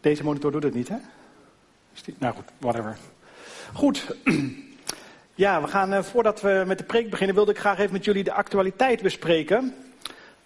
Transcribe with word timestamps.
Deze 0.00 0.24
monitor 0.24 0.52
doet 0.52 0.62
het 0.62 0.74
niet, 0.74 0.88
hè? 0.88 0.96
Nou 2.18 2.34
goed, 2.34 2.44
whatever. 2.58 2.96
Goed. 3.72 4.06
Ja, 5.34 5.62
we 5.62 5.68
gaan, 5.68 5.92
eh, 5.92 6.02
voordat 6.02 6.40
we 6.40 6.64
met 6.66 6.78
de 6.78 6.84
preek 6.84 7.10
beginnen, 7.10 7.34
wilde 7.34 7.50
ik 7.50 7.58
graag 7.58 7.78
even 7.78 7.92
met 7.92 8.04
jullie 8.04 8.24
de 8.24 8.32
actualiteit 8.32 9.02
bespreken. 9.02 9.74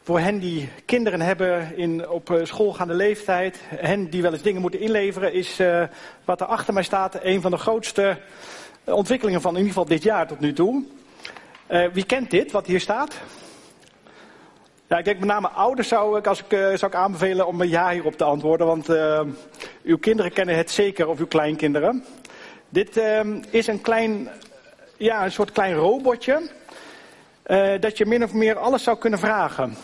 Voor 0.03 0.19
hen 0.19 0.39
die 0.39 0.69
kinderen 0.85 1.21
hebben 1.21 1.77
in, 1.77 2.09
op 2.09 2.31
eh, 2.31 2.45
schoolgaande 2.45 2.95
leeftijd, 2.95 3.61
hen 3.65 4.11
die 4.11 4.23
wel 4.23 4.33
eens 4.33 4.43
dingen 4.43 4.61
moeten 4.61 4.81
inleveren, 4.81 5.33
is 5.33 5.61
uh, 5.61 5.85
wat 6.25 6.41
er 6.41 6.47
achter 6.47 6.75
mij 6.75 6.83
staat 6.83 7.19
een 7.23 7.41
van 7.41 7.51
de 7.51 7.57
grootste 7.57 8.19
ontwikkelingen 8.85 9.41
van 9.41 9.51
in 9.51 9.57
ieder 9.57 9.73
geval 9.73 9.89
dit 9.89 10.03
jaar 10.03 10.27
tot 10.27 10.41
nu 10.41 10.53
toe. 10.53 10.85
Wie 11.93 12.07
kent 12.07 12.31
dit, 12.31 12.53
wat 12.53 12.67
hier 12.67 12.81
staat? 12.81 13.15
Ja, 14.95 15.01
ik 15.01 15.07
denk 15.07 15.19
met 15.19 15.29
name 15.29 15.49
ouders 15.49 15.89
zou 15.89 16.19
ik, 16.19 16.27
als 16.27 16.39
ik, 16.39 16.51
zou 16.51 16.87
ik 16.87 16.95
aanbevelen 16.95 17.47
om 17.47 17.61
een 17.61 17.69
ja 17.69 17.91
hierop 17.91 18.17
te 18.17 18.25
antwoorden, 18.25 18.67
want 18.67 18.89
uw 19.83 19.99
kinderen 19.99 20.33
kennen 20.33 20.57
het 20.57 20.71
zeker, 20.71 21.09
of 21.09 21.19
uw 21.19 21.27
kleinkinderen. 21.27 22.05
Dit 22.69 23.01
is 23.51 23.67
een 23.67 23.81
klein 23.81 24.29
ja, 24.97 25.25
een 25.25 25.33
soort 25.33 25.53
klein 25.53 25.75
robotje. 25.75 26.51
Dat 27.81 27.99
je 27.99 28.07
min 28.07 28.25
of 28.25 28.33
meer 28.33 28.59
alles 28.59 28.83
zou 28.83 28.99
kunnen 28.99 29.19
vragen. 29.19 29.77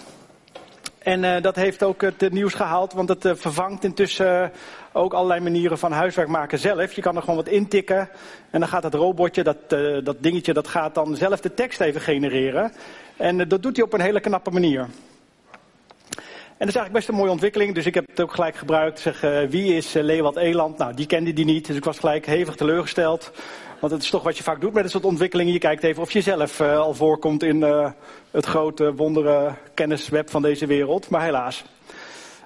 En 1.01 1.23
uh, 1.23 1.41
dat 1.41 1.57
heeft 1.57 1.83
ook 1.83 2.03
het 2.03 2.33
nieuws 2.33 2.55
gehaald, 2.55 2.93
want 2.93 3.09
het 3.09 3.25
uh, 3.25 3.33
vervangt 3.35 3.85
intussen 3.85 4.53
ook 4.93 5.13
allerlei 5.13 5.41
manieren 5.41 5.79
van 5.79 5.93
huiswerk 5.93 6.29
maken 6.29 6.59
zelf. 6.59 6.93
Je 6.93 7.01
kan 7.01 7.17
er 7.17 7.21
gewoon 7.21 7.37
wat 7.37 7.49
intikken 7.49 8.09
en 8.51 8.61
dan 8.61 8.69
gaat 8.69 8.83
dat 8.83 8.95
robotje, 8.95 9.43
dat, 9.43 9.71
dat 10.05 10.17
dingetje, 10.23 10.53
dat 10.53 10.69
gaat 10.69 10.95
dan 10.95 11.17
zelf 11.17 11.41
de 11.41 11.55
tekst 11.55 11.81
even 11.81 12.01
genereren. 12.01 12.73
En 13.17 13.49
dat 13.49 13.63
doet 13.63 13.77
hij 13.77 13.85
op 13.85 13.93
een 13.93 14.01
hele 14.01 14.21
knappe 14.21 14.51
manier. 14.51 14.81
En 14.81 16.67
dat 16.67 16.69
is 16.69 16.75
eigenlijk 16.75 16.93
best 16.93 17.09
een 17.09 17.15
mooie 17.15 17.31
ontwikkeling, 17.31 17.75
dus 17.75 17.87
ik 17.87 17.95
heb 17.95 18.07
het 18.07 18.21
ook 18.21 18.35
gelijk 18.35 18.57
gebruikt. 18.57 19.01
Zeg, 19.01 19.21
wie 19.51 19.75
is 19.77 19.93
Leewald 19.93 20.37
Eland? 20.37 20.79
Nou, 20.79 20.95
die 20.95 21.07
kende 21.07 21.33
die 21.33 21.45
niet, 21.45 21.67
dus 21.67 21.77
ik 21.77 21.85
was 21.85 21.99
gelijk 21.99 22.27
hevig 22.27 22.55
teleurgesteld. 22.55 23.33
Want 23.81 23.93
het 23.93 24.03
is 24.03 24.11
toch 24.11 24.23
wat 24.23 24.37
je 24.37 24.43
vaak 24.43 24.61
doet 24.61 24.73
met 24.73 24.83
dit 24.83 24.93
soort 24.93 25.05
ontwikkelingen. 25.05 25.53
Je 25.53 25.59
kijkt 25.59 25.83
even 25.83 26.03
of 26.03 26.11
je 26.11 26.21
zelf 26.21 26.61
uh, 26.61 26.79
al 26.79 26.95
voorkomt 26.95 27.43
in 27.43 27.57
uh, 27.57 27.91
het 28.31 28.47
grote 28.47 28.95
wonderen 28.95 29.57
kennisweb 29.75 30.31
van 30.31 30.43
deze 30.43 30.67
wereld. 30.67 31.09
Maar 31.09 31.23
helaas. 31.23 31.65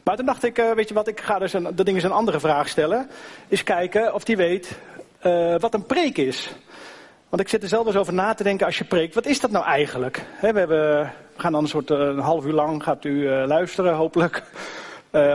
Maar 0.05 0.17
toen 0.17 0.27
dacht 0.27 0.45
ik, 0.45 0.59
uh, 0.59 0.73
weet 0.73 0.89
je 0.89 0.95
wat, 0.95 1.09
ik 1.09 1.21
ga 1.21 1.39
dus 1.39 1.53
een, 1.53 1.63
dat 1.63 1.87
ding 1.87 1.97
eens 1.97 2.03
een 2.03 2.13
andere 2.13 2.41
vraag 2.41 2.69
stellen. 2.69 3.09
Is 3.49 3.63
kijken 3.63 4.15
of 4.15 4.25
die 4.25 4.37
weet 4.37 4.79
wat 5.59 5.75
een 5.75 5.87
preek 5.87 6.19
is. 6.19 6.53
Want 7.29 7.43
ik 7.43 7.49
zit 7.49 7.63
er 7.63 7.69
zelf 7.69 7.87
eens 7.87 7.97
over 7.97 8.13
na 8.13 8.35
te 8.35 8.43
denken 8.43 8.67
als 8.67 8.79
je 8.79 8.85
preekt. 8.85 9.15
Wat 9.15 9.27
is 9.27 9.41
dat 9.41 9.51
nou 9.51 9.65
eigenlijk? 9.65 10.25
We, 10.41 10.53
we 10.53 11.07
gaan 11.37 11.53
dan 11.53 11.63
een 11.63 11.69
soort 11.69 11.91
een 11.91 12.19
half 12.19 12.45
uur 12.45 12.53
lang, 12.53 12.83
gaat 12.83 13.05
u 13.05 13.29
luisteren 13.29 13.95
hopelijk. 13.95 14.43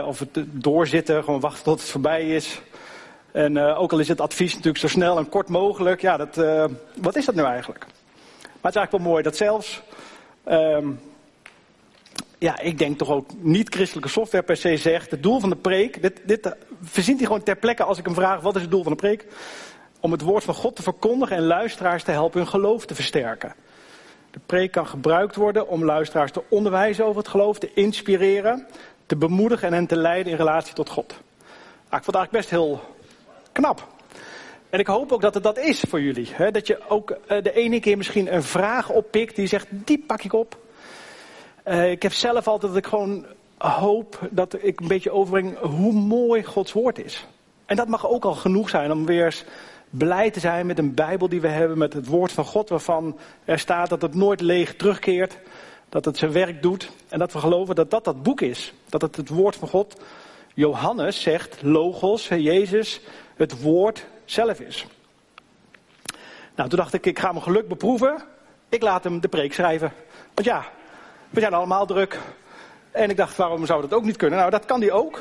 of 0.04 0.18
het 0.18 0.44
doorzitten, 0.44 1.24
gewoon 1.24 1.40
wachten 1.40 1.64
tot 1.64 1.80
het 1.80 1.90
voorbij 1.90 2.28
is. 2.28 2.60
En 3.32 3.56
uh, 3.56 3.80
ook 3.80 3.92
al 3.92 3.98
is 3.98 4.08
het 4.08 4.20
advies 4.20 4.50
natuurlijk 4.50 4.78
zo 4.78 4.88
snel 4.88 5.18
en 5.18 5.28
kort 5.28 5.48
mogelijk, 5.48 6.00
ja, 6.00 6.16
dat, 6.16 6.38
uh, 6.38 6.64
wat 6.96 7.16
is 7.16 7.24
dat 7.24 7.34
nu 7.34 7.42
eigenlijk? 7.42 7.84
Maar 8.42 8.70
het 8.70 8.74
is 8.74 8.76
eigenlijk 8.76 8.90
wel 8.90 9.12
mooi 9.12 9.22
dat 9.22 9.36
zelfs, 9.36 9.82
um, 10.48 11.00
ja, 12.38 12.60
ik 12.60 12.78
denk 12.78 12.98
toch 12.98 13.10
ook 13.10 13.30
niet-christelijke 13.38 14.08
software 14.10 14.44
per 14.44 14.56
se 14.56 14.76
zegt, 14.76 15.10
het 15.10 15.22
doel 15.22 15.40
van 15.40 15.50
de 15.50 15.56
preek, 15.56 16.02
dit, 16.02 16.20
dit 16.24 16.46
uh, 16.46 16.52
verzint 16.82 17.18
hij 17.18 17.26
gewoon 17.26 17.42
ter 17.42 17.56
plekke 17.56 17.84
als 17.84 17.98
ik 17.98 18.04
hem 18.04 18.14
vraag, 18.14 18.40
wat 18.40 18.56
is 18.56 18.62
het 18.62 18.70
doel 18.70 18.82
van 18.82 18.92
de 18.92 18.98
preek? 18.98 19.26
Om 20.00 20.12
het 20.12 20.20
woord 20.20 20.44
van 20.44 20.54
God 20.54 20.76
te 20.76 20.82
verkondigen 20.82 21.36
en 21.36 21.42
luisteraars 21.42 22.02
te 22.02 22.10
helpen 22.10 22.40
hun 22.40 22.48
geloof 22.48 22.86
te 22.86 22.94
versterken. 22.94 23.54
De 24.30 24.40
preek 24.46 24.72
kan 24.72 24.86
gebruikt 24.86 25.36
worden 25.36 25.68
om 25.68 25.84
luisteraars 25.84 26.32
te 26.32 26.42
onderwijzen 26.48 27.04
over 27.04 27.18
het 27.18 27.30
geloof, 27.30 27.58
te 27.58 27.72
inspireren, 27.74 28.66
te 29.06 29.16
bemoedigen 29.16 29.68
en 29.68 29.74
hen 29.74 29.86
te 29.86 29.96
leiden 29.96 30.32
in 30.32 30.38
relatie 30.38 30.74
tot 30.74 30.88
God. 30.88 31.08
Nou, 31.08 32.02
ik 32.02 32.04
vond 32.04 32.06
het 32.06 32.14
eigenlijk 32.14 32.32
best 32.32 32.50
heel 32.50 32.80
knap. 33.52 33.88
En 34.70 34.78
ik 34.78 34.86
hoop 34.86 35.12
ook 35.12 35.20
dat 35.20 35.34
het 35.34 35.42
dat 35.42 35.58
is 35.58 35.84
voor 35.88 36.00
jullie. 36.00 36.28
Hè? 36.32 36.50
Dat 36.50 36.66
je 36.66 36.78
ook 36.88 37.10
uh, 37.10 37.42
de 37.42 37.52
ene 37.52 37.80
keer 37.80 37.96
misschien 37.96 38.34
een 38.34 38.42
vraag 38.42 38.90
oppikt 38.90 39.36
die 39.36 39.46
zegt, 39.46 39.66
die 39.70 40.04
pak 40.06 40.22
ik 40.22 40.32
op. 40.32 40.56
Uh, 41.66 41.90
ik 41.90 42.02
heb 42.02 42.12
zelf 42.12 42.46
altijd 42.48 42.72
dat 42.72 42.84
ik 42.84 42.88
gewoon 42.88 43.26
hoop 43.58 44.18
dat 44.30 44.56
ik 44.60 44.80
een 44.80 44.88
beetje 44.88 45.10
overbreng 45.10 45.58
hoe 45.58 45.92
mooi 45.92 46.44
Gods 46.44 46.72
woord 46.72 47.04
is. 47.04 47.26
En 47.66 47.76
dat 47.76 47.88
mag 47.88 48.08
ook 48.08 48.24
al 48.24 48.34
genoeg 48.34 48.68
zijn 48.68 48.92
om 48.92 49.06
weer 49.06 49.24
eens 49.24 49.44
blij 49.90 50.30
te 50.30 50.40
zijn 50.40 50.66
met 50.66 50.78
een 50.78 50.94
Bijbel 50.94 51.28
die 51.28 51.40
we 51.40 51.48
hebben, 51.48 51.78
met 51.78 51.92
het 51.92 52.06
woord 52.06 52.32
van 52.32 52.44
God 52.44 52.68
waarvan 52.68 53.18
er 53.44 53.58
staat 53.58 53.88
dat 53.88 54.02
het 54.02 54.14
nooit 54.14 54.40
leeg 54.40 54.76
terugkeert, 54.76 55.38
dat 55.88 56.04
het 56.04 56.18
zijn 56.18 56.32
werk 56.32 56.62
doet 56.62 56.90
en 57.08 57.18
dat 57.18 57.32
we 57.32 57.38
geloven 57.38 57.74
dat 57.74 57.90
dat 57.90 58.04
dat 58.04 58.22
boek 58.22 58.40
is. 58.40 58.72
Dat 58.88 59.02
het 59.02 59.16
het 59.16 59.28
woord 59.28 59.56
van 59.56 59.68
God, 59.68 60.00
Johannes 60.54 61.22
zegt, 61.22 61.62
Logos, 61.62 62.28
Jezus, 62.28 63.00
het 63.40 63.62
woord 63.62 64.06
zelf 64.24 64.60
is. 64.60 64.86
Nou, 66.54 66.68
toen 66.68 66.78
dacht 66.78 66.94
ik, 66.94 67.06
ik 67.06 67.18
ga 67.18 67.32
mijn 67.32 67.42
geluk 67.42 67.68
beproeven. 67.68 68.22
Ik 68.68 68.82
laat 68.82 69.04
hem 69.04 69.20
de 69.20 69.28
preek 69.28 69.52
schrijven. 69.52 69.92
Want 70.34 70.46
ja, 70.46 70.64
we 71.30 71.40
zijn 71.40 71.54
allemaal 71.54 71.86
druk. 71.86 72.18
En 72.90 73.10
ik 73.10 73.16
dacht, 73.16 73.36
waarom 73.36 73.66
zou 73.66 73.80
dat 73.80 73.94
ook 73.94 74.04
niet 74.04 74.16
kunnen? 74.16 74.38
Nou, 74.38 74.50
dat 74.50 74.64
kan 74.64 74.80
die 74.80 74.92
ook. 74.92 75.20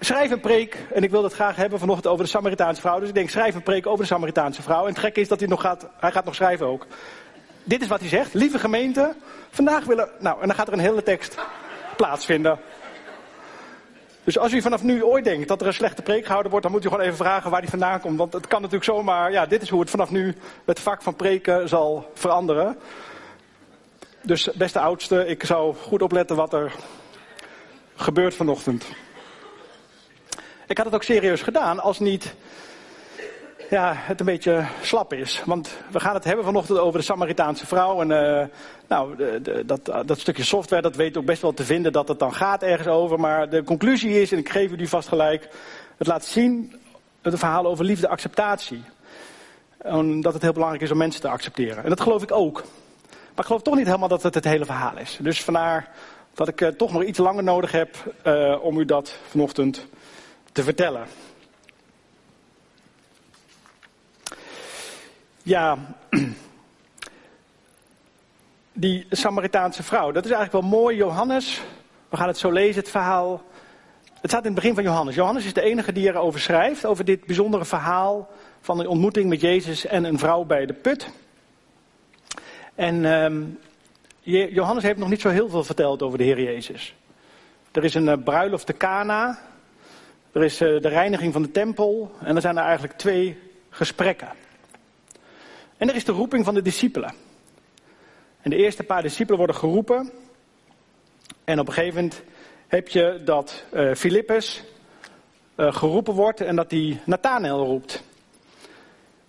Schrijf 0.00 0.30
een 0.30 0.40
preek, 0.40 0.86
en 0.92 1.02
ik 1.02 1.10
wil 1.10 1.22
dat 1.22 1.32
graag 1.32 1.56
hebben 1.56 1.78
vanochtend 1.78 2.06
over 2.06 2.24
de 2.24 2.30
Samaritaanse 2.30 2.80
vrouw. 2.80 2.98
Dus 2.98 3.08
ik 3.08 3.14
denk, 3.14 3.30
schrijf 3.30 3.54
een 3.54 3.62
preek 3.62 3.86
over 3.86 3.98
de 3.98 4.06
Samaritaanse 4.06 4.62
vrouw. 4.62 4.82
En 4.82 4.88
het 4.88 4.98
gekke 4.98 5.20
is 5.20 5.28
dat 5.28 5.40
hij 5.40 5.48
nog 5.48 5.60
gaat, 5.60 5.88
hij 5.98 6.12
gaat 6.12 6.24
nog 6.24 6.34
schrijven 6.34 6.66
ook. 6.66 6.86
Dit 7.64 7.82
is 7.82 7.88
wat 7.88 8.00
hij 8.00 8.08
zegt. 8.08 8.34
Lieve 8.34 8.58
gemeente, 8.58 9.14
vandaag 9.50 9.84
willen... 9.84 10.08
Nou, 10.18 10.40
en 10.40 10.46
dan 10.46 10.56
gaat 10.56 10.66
er 10.66 10.72
een 10.72 10.78
hele 10.78 11.02
tekst 11.02 11.36
plaatsvinden. 11.96 12.58
Dus 14.26 14.38
als 14.38 14.52
u 14.52 14.62
vanaf 14.62 14.82
nu 14.82 15.04
ooit 15.04 15.24
denkt 15.24 15.48
dat 15.48 15.60
er 15.60 15.66
een 15.66 15.74
slechte 15.74 16.02
preek 16.02 16.24
gehouden 16.24 16.50
wordt, 16.50 16.66
dan 16.66 16.74
moet 16.74 16.84
u 16.84 16.88
gewoon 16.88 17.04
even 17.04 17.16
vragen 17.16 17.50
waar 17.50 17.60
die 17.60 17.70
vandaan 17.70 18.00
komt. 18.00 18.18
Want 18.18 18.32
het 18.32 18.46
kan 18.46 18.58
natuurlijk 18.58 18.90
zomaar, 18.90 19.32
ja, 19.32 19.46
dit 19.46 19.62
is 19.62 19.68
hoe 19.68 19.80
het 19.80 19.90
vanaf 19.90 20.10
nu 20.10 20.36
het 20.64 20.80
vak 20.80 21.02
van 21.02 21.16
preken 21.16 21.68
zal 21.68 22.10
veranderen. 22.14 22.78
Dus 24.22 24.50
beste 24.54 24.80
oudste, 24.80 25.26
ik 25.26 25.44
zou 25.44 25.74
goed 25.74 26.02
opletten 26.02 26.36
wat 26.36 26.52
er 26.52 26.72
gebeurt 27.94 28.34
vanochtend. 28.34 28.84
Ik 30.66 30.76
had 30.76 30.86
het 30.86 30.94
ook 30.94 31.02
serieus 31.02 31.42
gedaan 31.42 31.80
als 31.80 31.98
niet 31.98 32.34
ja, 33.70 33.92
het 33.96 34.20
een 34.20 34.26
beetje 34.26 34.64
slap 34.82 35.12
is. 35.12 35.42
Want 35.44 35.76
we 35.90 36.00
gaan 36.00 36.14
het 36.14 36.24
hebben 36.24 36.44
vanochtend 36.44 36.78
over 36.78 36.98
de 36.98 37.04
Samaritaanse 37.04 37.66
vrouw. 37.66 38.00
En 38.00 38.10
uh, 38.10 38.46
nou, 38.86 39.16
de, 39.16 39.40
de, 39.42 39.64
dat, 39.64 40.06
dat 40.06 40.18
stukje 40.18 40.44
software, 40.44 40.82
dat 40.82 40.96
weet 40.96 41.16
ook 41.16 41.24
best 41.24 41.42
wel 41.42 41.54
te 41.54 41.64
vinden 41.64 41.92
dat 41.92 42.08
het 42.08 42.18
dan 42.18 42.34
gaat 42.34 42.62
ergens 42.62 42.88
over. 42.88 43.20
Maar 43.20 43.48
de 43.48 43.64
conclusie 43.64 44.20
is, 44.20 44.32
en 44.32 44.38
ik 44.38 44.48
geef 44.48 44.70
u 44.70 44.76
die 44.76 44.88
vast 44.88 45.08
gelijk, 45.08 45.48
het 45.96 46.06
laat 46.06 46.24
zien 46.24 46.74
het 47.22 47.38
verhaal 47.38 47.66
over 47.66 47.84
liefde 47.84 48.08
acceptatie. 48.08 48.82
En 49.78 50.20
dat 50.20 50.32
het 50.32 50.42
heel 50.42 50.52
belangrijk 50.52 50.82
is 50.82 50.90
om 50.90 50.98
mensen 50.98 51.20
te 51.20 51.28
accepteren. 51.28 51.82
En 51.82 51.88
dat 51.88 52.00
geloof 52.00 52.22
ik 52.22 52.32
ook. 52.32 52.64
Maar 53.10 53.44
ik 53.44 53.50
geloof 53.50 53.62
toch 53.62 53.76
niet 53.76 53.86
helemaal 53.86 54.08
dat 54.08 54.22
het 54.22 54.34
het 54.34 54.44
hele 54.44 54.64
verhaal 54.64 54.98
is. 54.98 55.18
Dus 55.20 55.42
vandaar 55.42 55.88
dat 56.34 56.48
ik 56.48 56.60
uh, 56.60 56.68
toch 56.68 56.92
nog 56.92 57.04
iets 57.04 57.18
langer 57.18 57.42
nodig 57.42 57.72
heb 57.72 58.16
uh, 58.26 58.56
om 58.62 58.78
u 58.78 58.84
dat 58.84 59.18
vanochtend 59.28 59.86
te 60.52 60.62
vertellen. 60.62 61.06
Ja, 65.46 65.78
die 68.72 69.06
Samaritaanse 69.10 69.82
vrouw, 69.82 70.12
dat 70.12 70.24
is 70.24 70.30
eigenlijk 70.30 70.62
wel 70.62 70.80
mooi. 70.80 70.96
Johannes, 70.96 71.62
we 72.08 72.16
gaan 72.16 72.28
het 72.28 72.38
zo 72.38 72.50
lezen, 72.50 72.80
het 72.80 72.90
verhaal. 72.90 73.42
Het 74.20 74.30
staat 74.30 74.44
in 74.44 74.46
het 74.46 74.54
begin 74.54 74.74
van 74.74 74.82
Johannes. 74.82 75.14
Johannes 75.14 75.44
is 75.44 75.52
de 75.52 75.62
enige 75.62 75.92
die 75.92 76.08
erover 76.08 76.40
schrijft, 76.40 76.84
over 76.84 77.04
dit 77.04 77.24
bijzondere 77.24 77.64
verhaal 77.64 78.28
van 78.60 78.80
een 78.80 78.86
ontmoeting 78.86 79.28
met 79.28 79.40
Jezus 79.40 79.86
en 79.86 80.04
een 80.04 80.18
vrouw 80.18 80.44
bij 80.44 80.66
de 80.66 80.72
put. 80.72 81.10
En 82.74 83.04
um, 83.04 83.58
Johannes 84.20 84.82
heeft 84.82 84.98
nog 84.98 85.08
niet 85.08 85.20
zo 85.20 85.28
heel 85.28 85.48
veel 85.48 85.64
verteld 85.64 86.02
over 86.02 86.18
de 86.18 86.24
Heer 86.24 86.42
Jezus. 86.42 86.94
Er 87.72 87.84
is 87.84 87.94
een 87.94 88.06
uh, 88.06 88.14
bruiloft 88.24 88.66
te 88.66 88.76
Cana, 88.76 89.38
er 90.32 90.44
is 90.44 90.60
uh, 90.60 90.80
de 90.80 90.88
reiniging 90.88 91.32
van 91.32 91.42
de 91.42 91.50
tempel 91.50 92.12
en 92.20 92.34
er 92.34 92.42
zijn 92.42 92.56
er 92.56 92.64
eigenlijk 92.64 92.98
twee 92.98 93.38
gesprekken. 93.70 94.28
En 95.76 95.88
er 95.88 95.94
is 95.94 96.04
de 96.04 96.12
roeping 96.12 96.44
van 96.44 96.54
de 96.54 96.62
discipelen. 96.62 97.14
En 98.40 98.50
de 98.50 98.56
eerste 98.56 98.82
paar 98.82 99.02
discipelen 99.02 99.38
worden 99.38 99.56
geroepen. 99.56 100.10
En 101.44 101.58
op 101.60 101.66
een 101.66 101.72
gegeven 101.72 101.94
moment 101.94 102.22
heb 102.66 102.88
je 102.88 103.20
dat 103.24 103.64
uh, 103.74 103.94
Filippus 103.94 104.64
uh, 105.56 105.72
geroepen 105.74 106.14
wordt 106.14 106.40
en 106.40 106.56
dat 106.56 106.70
hij 106.70 107.00
Nathanael 107.04 107.64
roept. 107.64 108.02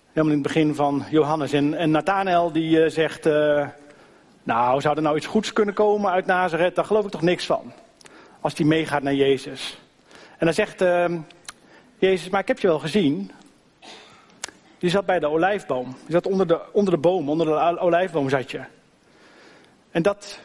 Helemaal 0.08 0.38
in 0.38 0.44
het 0.44 0.54
begin 0.54 0.76
van 0.76 1.06
Johannes. 1.10 1.54
En, 1.54 1.74
en 1.74 1.92
Nathanael 1.92 2.52
die 2.52 2.80
uh, 2.80 2.90
zegt, 2.90 3.24
nou 4.44 4.82
zou 4.82 4.96
er 4.96 5.02
nou 5.02 5.18
iets 5.18 5.26
goeds 5.26 5.54
kunnen 5.54 5.74
komen 5.74 6.12
uit 6.12 6.26
Nazareth? 6.26 6.76
Daar 6.76 6.86
geloof 6.86 7.06
ik 7.06 7.12
toch 7.12 7.22
niks 7.22 7.46
van. 7.46 7.74
Als 8.42 8.54
die 8.54 8.66
meegaat 8.66 9.04
naar 9.04 9.14
Jezus. 9.14 9.78
En 10.38 10.46
dan 10.46 10.54
zegt 10.54 10.84
Jezus, 11.98 12.30
maar 12.30 12.42
ik 12.42 12.48
heb 12.48 12.60
je 12.60 12.68
wel 12.68 12.80
gezien. 12.80 13.32
Die 14.78 14.90
zat 14.90 15.06
bij 15.06 15.20
de 15.20 15.28
olijfboom. 15.28 15.86
Die 15.86 16.12
zat 16.12 16.28
onder 16.28 16.48
de, 16.48 16.60
onder 16.72 16.94
de 16.94 17.00
boom, 17.00 17.30
onder 17.30 17.46
de 17.46 17.80
olijfboom 17.80 18.30
zat 18.30 18.52
je. 18.52 18.62
En 19.92 20.02
dat 20.02 20.40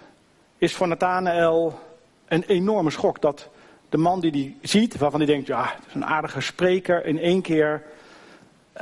is 0.59 0.75
voor 0.75 0.89
Nathanael 0.89 1.79
een 2.27 2.43
enorme 2.43 2.91
schok. 2.91 3.21
Dat 3.21 3.49
de 3.89 3.97
man 3.99 4.21
die 4.21 4.33
die 4.33 4.59
ziet, 4.63 4.99
waarvan 4.99 5.21
hij 5.21 5.29
denkt, 5.29 5.47
ja, 5.47 5.63
het 5.77 5.87
is 5.87 5.95
een 5.95 6.05
aardige 6.05 6.41
spreker, 6.41 7.07
in 7.07 7.19
één 7.19 7.43
keer 7.43 7.83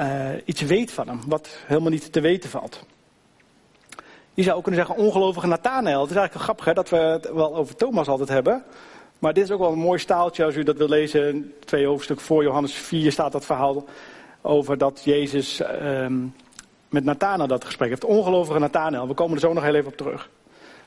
uh, 0.00 0.28
iets 0.44 0.60
weet 0.60 0.92
van 0.92 1.08
hem, 1.08 1.20
wat 1.26 1.48
helemaal 1.66 1.90
niet 1.90 2.12
te 2.12 2.20
weten 2.20 2.50
valt. 2.50 2.84
Je 4.34 4.42
zou 4.42 4.56
ook 4.56 4.62
kunnen 4.62 4.86
zeggen 4.86 5.04
ongelovige 5.04 5.46
Nathanael. 5.46 6.00
Het 6.00 6.10
is 6.10 6.16
eigenlijk 6.16 6.32
wel 6.32 6.42
grappig 6.42 6.64
hè, 6.64 6.72
dat 6.72 6.88
we 6.88 6.96
het 6.96 7.32
wel 7.32 7.56
over 7.56 7.76
Thomas 7.76 8.08
altijd 8.08 8.28
hebben. 8.28 8.64
Maar 9.18 9.32
dit 9.32 9.44
is 9.44 9.50
ook 9.50 9.58
wel 9.58 9.72
een 9.72 9.78
mooi 9.78 9.98
staaltje 9.98 10.44
als 10.44 10.56
u 10.56 10.62
dat 10.62 10.76
wil 10.76 10.88
lezen. 10.88 11.54
Twee 11.64 11.86
hoofdstukken 11.86 12.26
voor 12.26 12.42
Johannes 12.42 12.72
4 12.72 13.12
staat 13.12 13.32
dat 13.32 13.44
verhaal 13.44 13.84
over 14.42 14.78
dat 14.78 15.00
Jezus 15.04 15.60
um, 15.82 16.34
met 16.88 17.04
Nathanael 17.04 17.46
dat 17.46 17.64
gesprek 17.64 17.88
heeft. 17.88 18.04
Ongelovige 18.04 18.58
Nathanael. 18.58 19.08
We 19.08 19.14
komen 19.14 19.34
er 19.34 19.40
zo 19.40 19.52
nog 19.52 19.62
heel 19.62 19.74
even 19.74 19.90
op 19.90 19.96
terug. 19.96 20.28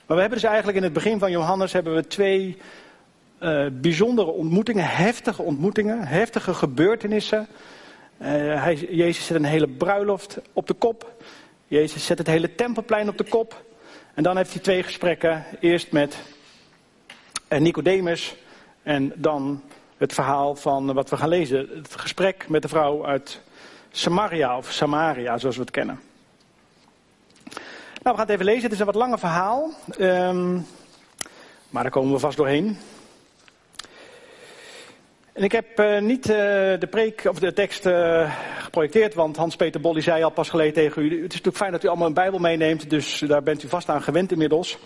Maar 0.05 0.15
we 0.15 0.21
hebben 0.21 0.39
dus 0.39 0.49
eigenlijk 0.49 0.77
in 0.77 0.83
het 0.83 0.93
begin 0.93 1.19
van 1.19 1.31
Johannes 1.31 1.73
hebben 1.73 1.95
we 1.95 2.07
twee 2.07 2.57
uh, 3.39 3.65
bijzondere 3.71 4.31
ontmoetingen, 4.31 4.85
heftige 4.85 5.41
ontmoetingen, 5.41 6.07
heftige 6.07 6.53
gebeurtenissen. 6.53 7.47
Uh, 8.21 8.27
hij, 8.63 8.75
Jezus 8.75 9.25
zet 9.25 9.37
een 9.37 9.43
hele 9.43 9.67
bruiloft 9.67 10.39
op 10.53 10.67
de 10.67 10.73
kop. 10.73 11.11
Jezus 11.67 12.05
zet 12.05 12.17
het 12.17 12.27
hele 12.27 12.55
tempelplein 12.55 13.09
op 13.09 13.17
de 13.17 13.23
kop. 13.23 13.63
En 14.13 14.23
dan 14.23 14.37
heeft 14.37 14.53
hij 14.53 14.61
twee 14.61 14.83
gesprekken. 14.83 15.43
Eerst 15.59 15.91
met 15.91 16.17
uh, 17.49 17.59
Nicodemus 17.59 18.35
en 18.83 19.13
dan 19.15 19.61
het 20.03 20.13
verhaal 20.13 20.55
van 20.55 20.93
wat 20.93 21.09
we 21.09 21.17
gaan 21.17 21.29
lezen. 21.29 21.69
Het 21.73 21.95
gesprek 21.95 22.49
met 22.49 22.61
de 22.61 22.67
vrouw 22.67 23.05
uit 23.05 23.41
Samaria 23.91 24.57
of 24.57 24.71
Samaria 24.71 25.37
zoals 25.37 25.55
we 25.55 25.61
het 25.61 25.71
kennen. 25.71 25.99
Nou, 27.43 27.55
we 28.01 28.09
gaan 28.09 28.19
het 28.19 28.29
even 28.29 28.45
lezen. 28.45 28.63
Het 28.63 28.71
is 28.71 28.79
een 28.79 28.85
wat 28.85 28.95
langer 28.95 29.19
verhaal. 29.19 29.71
Um, 29.99 30.65
maar 31.69 31.83
daar 31.83 31.91
komen 31.91 32.13
we 32.13 32.19
vast 32.19 32.37
doorheen. 32.37 32.77
En 35.33 35.43
ik 35.43 35.51
heb 35.51 35.79
uh, 35.79 35.99
niet 35.99 36.29
uh, 36.29 36.35
de 36.79 36.87
preek 36.89 37.25
of 37.29 37.39
de 37.39 37.53
tekst 37.53 37.85
uh, 37.85 38.35
geprojecteerd, 38.57 39.13
want 39.13 39.37
Hans-Peter 39.37 39.81
Bolly 39.81 40.01
zei 40.01 40.23
al 40.23 40.29
pas 40.29 40.49
geleden 40.49 40.73
tegen 40.73 41.01
u. 41.01 41.05
Het 41.05 41.13
is 41.15 41.21
natuurlijk 41.21 41.57
fijn 41.57 41.71
dat 41.71 41.83
u 41.83 41.87
allemaal 41.87 42.07
een 42.07 42.13
Bijbel 42.13 42.39
meeneemt, 42.39 42.89
dus 42.89 43.19
daar 43.19 43.43
bent 43.43 43.63
u 43.63 43.67
vast 43.67 43.89
aan 43.89 44.01
gewend 44.01 44.31
inmiddels. 44.31 44.77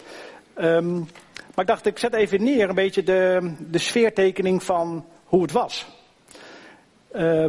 Um, 0.57 1.09
maar 1.57 1.65
ik 1.65 1.71
dacht, 1.71 1.85
ik 1.85 1.97
zet 1.97 2.13
even 2.13 2.43
neer 2.43 2.69
een 2.69 2.75
beetje 2.75 3.03
de, 3.03 3.53
de 3.69 3.77
sfeertekening 3.77 4.63
van 4.63 5.05
hoe 5.25 5.41
het 5.41 5.51
was. 5.51 5.87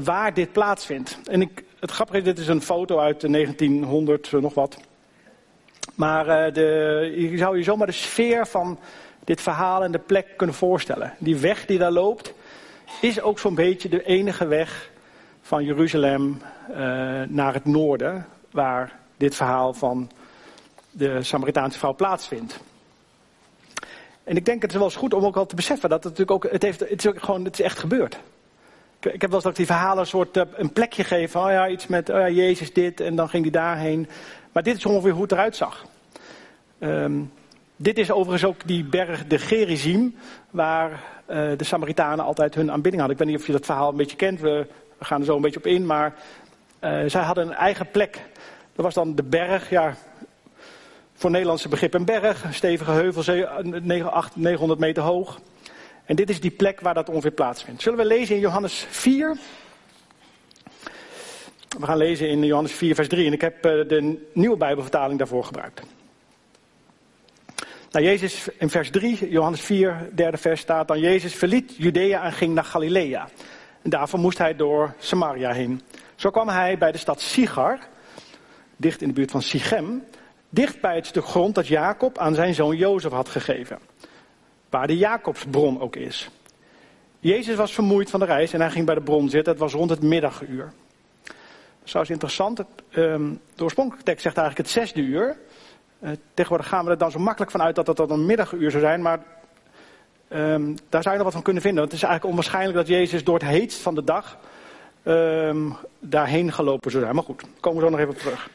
waar 0.05 0.34
dit 0.34 0.52
plaatsvindt. 0.52 1.19
En 1.25 1.40
ik, 1.40 1.64
het 1.81 1.90
grappige 1.90 2.19
is, 2.19 2.25
dit 2.25 2.38
is 2.38 2.49
een 2.49 2.62
foto 2.62 2.99
uit 2.99 3.20
1900, 3.20 4.32
nog 4.32 4.55
wat. 4.55 4.78
Maar 5.94 6.52
de, 6.52 7.14
je 7.16 7.37
zou 7.37 7.56
je 7.56 7.62
zomaar 7.62 7.87
de 7.87 7.93
sfeer 7.93 8.46
van 8.46 8.78
dit 9.25 9.40
verhaal 9.40 9.84
en 9.84 9.93
de 9.93 9.99
plek 9.99 10.26
kunnen 10.37 10.56
voorstellen. 10.56 11.14
Die 11.19 11.37
weg 11.37 11.66
die 11.66 11.78
daar 11.78 11.93
loopt 11.93 12.34
is 13.00 13.20
ook 13.20 13.38
zo'n 13.38 13.55
beetje 13.55 13.88
de 13.88 14.05
enige 14.05 14.46
weg 14.46 14.90
van 15.40 15.64
Jeruzalem 15.64 16.40
naar 17.28 17.55
het 17.55 17.64
noorden, 17.64 18.26
waar 18.50 18.99
dit 19.16 19.34
verhaal 19.34 19.75
van 19.75 20.10
de 20.90 21.22
Samaritaanse 21.22 21.78
vrouw 21.78 21.94
plaatsvindt. 21.94 22.60
En 24.28 24.36
ik 24.36 24.44
denk 24.44 24.62
het 24.62 24.70
is 24.70 24.76
wel 24.76 24.86
eens 24.86 24.96
goed 24.96 25.14
om 25.14 25.25
ook 25.25 25.36
al 25.36 25.46
te 25.46 25.54
beseffen 25.54 25.88
dat 25.88 26.04
het 26.04 26.19
natuurlijk 26.19 26.44
ook, 26.44 26.52
het, 26.52 26.62
heeft, 26.62 26.80
het 26.80 26.98
is 26.98 27.06
ook 27.06 27.22
gewoon, 27.22 27.44
het 27.44 27.58
is 27.58 27.64
echt 27.64 27.78
gebeurd. 27.78 28.19
Ik, 29.00 29.12
ik 29.12 29.20
heb 29.20 29.30
wel 29.30 29.34
eens 29.34 29.44
dat 29.44 29.56
die 29.56 29.66
verhalen 29.66 29.98
een 29.98 30.06
soort 30.06 30.36
uh, 30.36 30.42
een 30.54 30.72
plekje 30.72 31.04
geven, 31.04 31.40
oh 31.40 31.50
ja, 31.50 31.69
iets 31.69 31.86
met, 31.86 32.08
oh 32.08 32.16
ja, 32.16 32.28
Jezus 32.28 32.72
dit 32.72 33.00
en 33.00 33.16
dan 33.16 33.28
ging 33.28 33.42
hij 33.42 33.52
daarheen. 33.52 34.08
Maar 34.52 34.62
dit 34.62 34.76
is 34.76 34.86
ongeveer 34.86 35.12
hoe 35.12 35.22
het 35.22 35.32
eruit 35.32 35.56
zag. 35.56 35.86
Um, 36.80 37.32
dit 37.76 37.98
is 37.98 38.10
overigens 38.10 38.44
ook 38.44 38.66
die 38.66 38.84
berg 38.84 39.26
de 39.26 39.38
Gerizim, 39.38 40.16
waar 40.50 40.90
uh, 40.90 40.96
de 41.56 41.64
Samaritanen 41.64 42.24
altijd 42.24 42.54
hun 42.54 42.70
aanbidding 42.70 43.02
hadden. 43.02 43.12
Ik 43.12 43.24
weet 43.24 43.32
niet 43.32 43.40
of 43.40 43.46
je 43.46 43.52
dat 43.52 43.66
verhaal 43.66 43.90
een 43.90 43.96
beetje 43.96 44.16
kent, 44.16 44.40
we, 44.40 44.66
we 44.98 45.04
gaan 45.04 45.20
er 45.20 45.26
zo 45.26 45.36
een 45.36 45.42
beetje 45.42 45.58
op 45.58 45.66
in, 45.66 45.86
maar 45.86 46.14
uh, 46.84 47.00
zij 47.06 47.22
hadden 47.22 47.46
een 47.46 47.54
eigen 47.54 47.90
plek. 47.90 48.22
Dat 48.74 48.84
was 48.84 48.94
dan 48.94 49.14
de 49.14 49.22
berg, 49.22 49.70
ja, 49.70 49.94
voor 51.19 51.31
Nederlandse 51.31 51.69
begrip 51.69 51.94
een 51.94 52.05
berg, 52.05 52.44
een 52.44 52.55
stevige 52.55 52.91
heuvel, 52.91 53.23
800, 53.23 54.37
900 54.37 54.81
meter 54.81 55.03
hoog. 55.03 55.41
En 56.05 56.17
dit 56.17 56.31
is 56.31 56.41
die 56.41 56.50
plek 56.50 56.81
waar 56.81 56.94
dat 56.94 57.09
ongeveer 57.09 57.31
plaatsvindt. 57.31 57.82
Zullen 57.82 57.99
we 57.99 58.05
lezen 58.05 58.35
in 58.35 58.41
Johannes 58.41 58.87
4? 58.88 59.37
We 61.79 61.87
gaan 61.87 61.97
lezen 61.97 62.29
in 62.29 62.44
Johannes 62.44 62.73
4, 62.73 62.94
vers 62.94 63.09
3. 63.09 63.26
En 63.26 63.32
ik 63.32 63.41
heb 63.41 63.67
uh, 63.67 63.88
de 63.88 64.29
nieuwe 64.32 64.56
Bijbelvertaling 64.56 65.19
daarvoor 65.19 65.44
gebruikt. 65.44 65.82
Nou, 67.91 68.05
Jezus 68.05 68.49
in 68.59 68.70
vers 68.70 68.91
3, 68.91 69.31
Johannes 69.31 69.61
4, 69.61 70.11
derde 70.15 70.37
vers 70.37 70.61
staat 70.61 70.88
dan: 70.88 71.00
Jezus 71.00 71.35
verliet 71.35 71.75
Judea 71.76 72.25
en 72.25 72.32
ging 72.32 72.55
naar 72.55 72.65
Galilea. 72.65 73.29
En 73.82 73.91
daarvoor 73.91 74.19
moest 74.19 74.38
hij 74.38 74.56
door 74.56 74.94
Samaria 74.99 75.53
heen. 75.53 75.82
Zo 76.15 76.31
kwam 76.31 76.49
hij 76.49 76.79
bij 76.79 76.93
de 76.93 76.99
stad 76.99 77.20
Sigar, 77.20 77.79
dicht 78.76 79.03
in 79.03 79.09
de 79.09 79.15
buurt 79.15 79.31
van 79.31 79.43
Sichem, 79.43 80.05
dicht 80.48 80.80
bij 80.80 80.94
het 80.94 81.06
stuk 81.06 81.24
grond 81.24 81.54
dat 81.54 81.66
Jacob 81.66 82.18
aan 82.18 82.34
zijn 82.34 82.54
zoon 82.54 82.76
Jozef 82.76 83.12
had 83.12 83.28
gegeven. 83.28 83.78
Waar 84.70 84.86
de 84.86 84.96
Jacobsbron 84.96 85.80
ook 85.80 85.96
is. 85.96 86.30
Jezus 87.20 87.56
was 87.56 87.74
vermoeid 87.74 88.10
van 88.10 88.20
de 88.20 88.26
reis 88.26 88.52
en 88.52 88.60
hij 88.60 88.70
ging 88.70 88.86
bij 88.86 88.94
de 88.94 89.00
bron 89.00 89.28
zitten. 89.28 89.52
Het 89.52 89.60
was 89.62 89.72
rond 89.72 89.90
het 89.90 90.02
middaguur. 90.02 90.72
Dat 91.92 92.02
is 92.02 92.10
interessant. 92.10 92.64
Um, 92.92 93.40
de 93.54 93.62
oorspronkelijke 93.62 94.04
tekst 94.04 94.22
zegt 94.22 94.36
eigenlijk 94.36 94.68
het 94.68 94.76
zesde 94.76 95.00
uur. 95.00 95.36
Uh, 96.00 96.10
tegenwoordig 96.34 96.68
gaan 96.68 96.84
we 96.84 96.90
er 96.90 96.98
dan 96.98 97.10
zo 97.10 97.18
makkelijk 97.18 97.50
van 97.50 97.62
uit 97.62 97.74
dat 97.74 97.96
dat 97.96 98.10
een 98.10 98.26
middaguur 98.26 98.70
zou 98.70 98.82
zijn, 98.82 99.02
maar 99.02 99.18
um, 100.28 100.74
daar 100.88 101.02
zou 101.02 101.14
je 101.14 101.16
nog 101.16 101.22
wat 101.22 101.32
van 101.32 101.42
kunnen 101.42 101.62
vinden. 101.62 101.80
Want 101.80 101.92
het 101.92 102.02
is 102.02 102.08
eigenlijk 102.08 102.24
onwaarschijnlijk 102.24 102.76
dat 102.76 102.96
Jezus 102.96 103.24
door 103.24 103.34
het 103.34 103.48
heetst 103.48 103.80
van 103.80 103.94
de 103.94 104.04
dag 104.04 104.38
um, 105.04 105.76
daarheen 105.98 106.52
gelopen 106.52 106.90
zou 106.90 107.02
zijn. 107.02 107.14
Maar 107.14 107.24
goed, 107.24 107.42
komen 107.60 107.78
we 107.78 107.84
zo 107.84 107.90
nog 107.90 108.00
even 108.00 108.12
op 108.12 108.18
terug. 108.18 108.50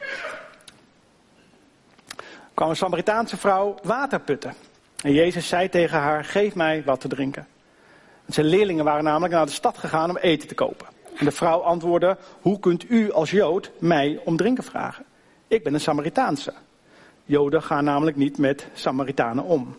Kwam 2.53 2.69
een 2.69 2.75
Samaritaanse 2.75 3.38
vrouw 3.38 3.75
water 3.83 4.19
putten. 4.19 4.53
En 5.03 5.13
Jezus 5.13 5.47
zei 5.47 5.69
tegen 5.69 6.00
haar, 6.00 6.25
geef 6.25 6.55
mij 6.55 6.83
wat 6.85 7.00
te 7.00 7.07
drinken. 7.07 7.47
Zijn 8.27 8.45
leerlingen 8.45 8.85
waren 8.85 9.03
namelijk 9.03 9.33
naar 9.33 9.45
de 9.45 9.51
stad 9.51 9.77
gegaan 9.77 10.09
om 10.09 10.17
eten 10.17 10.47
te 10.47 10.55
kopen. 10.55 10.88
En 11.15 11.25
de 11.25 11.31
vrouw 11.31 11.59
antwoordde, 11.59 12.17
hoe 12.41 12.59
kunt 12.59 12.89
u 12.89 13.11
als 13.11 13.31
Jood 13.31 13.71
mij 13.79 14.21
om 14.25 14.38
drinken 14.38 14.63
vragen? 14.63 15.05
Ik 15.48 15.63
ben 15.63 15.74
een 15.74 15.79
Samaritaanse. 15.79 16.53
Joden 17.25 17.63
gaan 17.63 17.83
namelijk 17.83 18.17
niet 18.17 18.38
met 18.38 18.67
Samaritanen 18.74 19.43
om. 19.43 19.77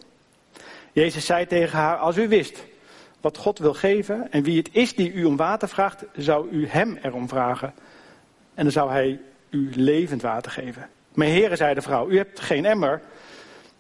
Jezus 0.93 1.26
zei 1.26 1.47
tegen 1.47 1.78
haar, 1.78 1.97
als 1.97 2.16
u 2.16 2.28
wist 2.28 2.64
wat 3.21 3.38
God 3.38 3.59
wil 3.59 3.75
geven 3.75 4.33
en 4.33 4.43
wie 4.43 4.59
het 4.59 4.69
is 4.73 4.95
die 4.95 5.12
u 5.12 5.25
om 5.25 5.37
water 5.37 5.69
vraagt, 5.69 6.04
zou 6.16 6.49
u 6.50 6.66
hem 6.66 6.99
erom 7.02 7.28
vragen. 7.28 7.75
En 8.54 8.62
dan 8.62 8.73
zou 8.73 8.90
hij 8.90 9.21
u 9.50 9.71
levend 9.75 10.23
water 10.23 10.50
geven. 10.50 10.88
Mijn 11.14 11.30
heren, 11.30 11.56
zei 11.56 11.75
de 11.75 11.83
vrouw, 11.83 12.09
u 12.09 12.16
hebt 12.16 12.40
geen 12.40 12.64
emmer 12.64 13.00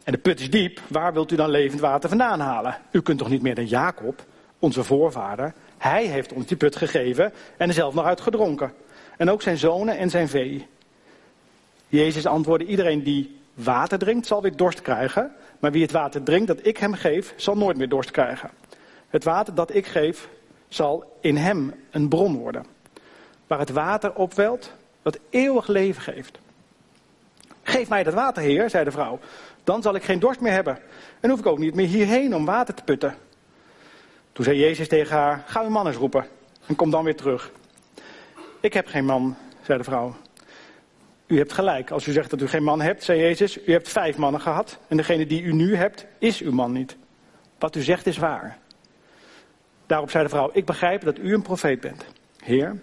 en 0.04 0.12
de 0.12 0.18
put 0.18 0.40
is 0.40 0.50
diep. 0.50 0.80
Waar 0.88 1.12
wilt 1.12 1.32
u 1.32 1.36
dan 1.36 1.50
levend 1.50 1.80
water 1.80 2.08
vandaan 2.08 2.40
halen? 2.40 2.76
U 2.90 3.00
kunt 3.00 3.18
toch 3.18 3.28
niet 3.28 3.42
meer 3.42 3.54
dan 3.54 3.66
Jacob, 3.66 4.24
onze 4.58 4.84
voorvader. 4.84 5.54
Hij 5.78 6.06
heeft 6.06 6.32
ons 6.32 6.46
die 6.46 6.56
put 6.56 6.76
gegeven 6.76 7.32
en 7.56 7.68
er 7.68 7.74
zelf 7.74 7.94
nog 7.94 8.04
uit 8.04 8.20
gedronken. 8.20 8.72
En 9.16 9.30
ook 9.30 9.42
zijn 9.42 9.58
zonen 9.58 9.98
en 9.98 10.10
zijn 10.10 10.28
vee. 10.28 10.66
Jezus 11.88 12.26
antwoordde, 12.26 12.66
iedereen 12.66 13.02
die 13.02 13.38
water 13.54 13.98
drinkt, 13.98 14.26
zal 14.26 14.42
weer 14.42 14.56
dorst 14.56 14.82
krijgen. 14.82 15.32
Maar 15.58 15.72
wie 15.72 15.82
het 15.82 15.92
water 15.92 16.22
drinkt 16.22 16.46
dat 16.46 16.66
ik 16.66 16.76
hem 16.76 16.94
geef, 16.94 17.34
zal 17.36 17.56
nooit 17.56 17.76
meer 17.76 17.88
dorst 17.88 18.10
krijgen. 18.10 18.50
Het 19.08 19.24
water 19.24 19.54
dat 19.54 19.74
ik 19.74 19.86
geef, 19.86 20.28
zal 20.68 21.16
in 21.20 21.36
hem 21.36 21.74
een 21.90 22.08
bron 22.08 22.36
worden. 22.36 22.66
Waar 23.46 23.58
het 23.58 23.70
water 23.70 24.14
opwelt, 24.14 24.72
dat 25.02 25.18
eeuwig 25.30 25.66
leven 25.66 26.02
geeft. 26.02 26.38
Geef 27.64 27.88
mij 27.88 28.02
dat 28.02 28.14
water, 28.14 28.42
heer, 28.42 28.70
zei 28.70 28.84
de 28.84 28.90
vrouw. 28.90 29.18
Dan 29.64 29.82
zal 29.82 29.94
ik 29.94 30.02
geen 30.02 30.18
dorst 30.18 30.40
meer 30.40 30.52
hebben. 30.52 30.78
En 31.20 31.30
hoef 31.30 31.38
ik 31.38 31.46
ook 31.46 31.58
niet 31.58 31.74
meer 31.74 31.86
hierheen 31.86 32.34
om 32.34 32.44
water 32.44 32.74
te 32.74 32.82
putten. 32.84 33.14
Toen 34.32 34.44
zei 34.44 34.58
Jezus 34.58 34.88
tegen 34.88 35.16
haar, 35.16 35.42
ga 35.46 35.62
uw 35.62 35.70
man 35.70 35.86
eens 35.86 35.96
roepen. 35.96 36.26
En 36.66 36.76
kom 36.76 36.90
dan 36.90 37.04
weer 37.04 37.16
terug. 37.16 37.50
Ik 38.60 38.72
heb 38.72 38.86
geen 38.86 39.04
man, 39.04 39.36
zei 39.62 39.78
de 39.78 39.84
vrouw. 39.84 40.16
U 41.26 41.38
hebt 41.38 41.52
gelijk. 41.52 41.90
Als 41.90 42.06
u 42.06 42.12
zegt 42.12 42.30
dat 42.30 42.40
u 42.40 42.46
geen 42.46 42.62
man 42.62 42.80
hebt, 42.80 43.04
zei 43.04 43.20
Jezus, 43.20 43.66
u 43.66 43.72
hebt 43.72 43.88
vijf 43.88 44.16
mannen 44.16 44.40
gehad. 44.40 44.78
En 44.88 44.96
degene 44.96 45.26
die 45.26 45.42
u 45.42 45.52
nu 45.52 45.76
hebt, 45.76 46.06
is 46.18 46.40
uw 46.40 46.52
man 46.52 46.72
niet. 46.72 46.96
Wat 47.58 47.76
u 47.76 47.80
zegt 47.80 48.06
is 48.06 48.18
waar. 48.18 48.58
Daarop 49.86 50.10
zei 50.10 50.24
de 50.24 50.30
vrouw, 50.30 50.50
ik 50.52 50.64
begrijp 50.64 51.02
dat 51.02 51.18
u 51.18 51.34
een 51.34 51.42
profeet 51.42 51.80
bent. 51.80 52.04
Heer, 52.38 52.82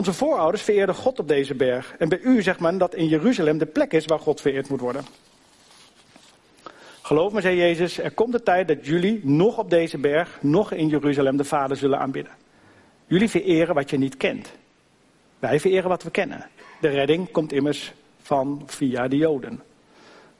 onze 0.00 0.12
voorouders 0.12 0.62
vereerden 0.62 0.94
God 0.94 1.18
op 1.18 1.28
deze 1.28 1.54
berg. 1.54 1.94
En 1.98 2.08
bij 2.08 2.20
u 2.20 2.42
zegt 2.42 2.60
men 2.60 2.78
dat 2.78 2.94
in 2.94 3.08
Jeruzalem 3.08 3.58
de 3.58 3.66
plek 3.66 3.92
is 3.92 4.04
waar 4.04 4.18
God 4.18 4.40
vereerd 4.40 4.68
moet 4.68 4.80
worden. 4.80 5.04
Geloof 7.02 7.32
me, 7.32 7.40
zei 7.40 7.56
Jezus, 7.56 7.98
er 7.98 8.10
komt 8.10 8.32
de 8.32 8.42
tijd 8.42 8.68
dat 8.68 8.86
jullie 8.86 9.20
nog 9.22 9.58
op 9.58 9.70
deze 9.70 9.98
berg, 9.98 10.38
nog 10.40 10.72
in 10.72 10.88
Jeruzalem 10.88 11.36
de 11.36 11.44
Vader 11.44 11.76
zullen 11.76 11.98
aanbidden. 11.98 12.32
Jullie 13.06 13.30
vereren 13.30 13.74
wat 13.74 13.90
je 13.90 13.98
niet 13.98 14.16
kent. 14.16 14.52
Wij 15.38 15.60
vereren 15.60 15.88
wat 15.88 16.02
we 16.02 16.10
kennen. 16.10 16.46
De 16.80 16.88
redding 16.88 17.30
komt 17.30 17.52
immers 17.52 17.92
van 18.22 18.62
via 18.66 19.08
de 19.08 19.16
Joden. 19.16 19.62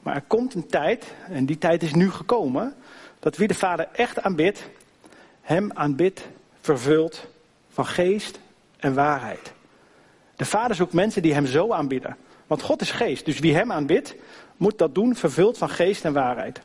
Maar 0.02 0.14
er 0.14 0.24
komt 0.26 0.54
een 0.54 0.66
tijd, 0.66 1.14
en 1.28 1.46
die 1.46 1.58
tijd 1.58 1.82
is 1.82 1.94
nu 1.94 2.10
gekomen, 2.10 2.74
dat 3.18 3.36
wie 3.36 3.48
de 3.48 3.54
Vader 3.54 3.88
echt 3.92 4.20
aanbidt 4.20 4.68
hem 5.40 5.70
aanbidt, 5.74 6.28
vervuld 6.60 7.26
van 7.68 7.86
geest 7.86 8.38
en 8.80 8.94
waarheid. 8.94 9.52
De 10.36 10.44
Vader 10.44 10.76
zoekt 10.76 10.92
mensen 10.92 11.22
die 11.22 11.34
hem 11.34 11.46
zo 11.46 11.72
aanbidden. 11.72 12.16
Want 12.46 12.62
God 12.62 12.80
is 12.80 12.90
geest, 12.90 13.24
dus 13.24 13.38
wie 13.38 13.54
hem 13.54 13.72
aanbidt, 13.72 14.14
moet 14.56 14.78
dat 14.78 14.94
doen 14.94 15.16
vervuld 15.16 15.58
van 15.58 15.68
geest 15.68 16.04
en 16.04 16.12
waarheid. 16.12 16.60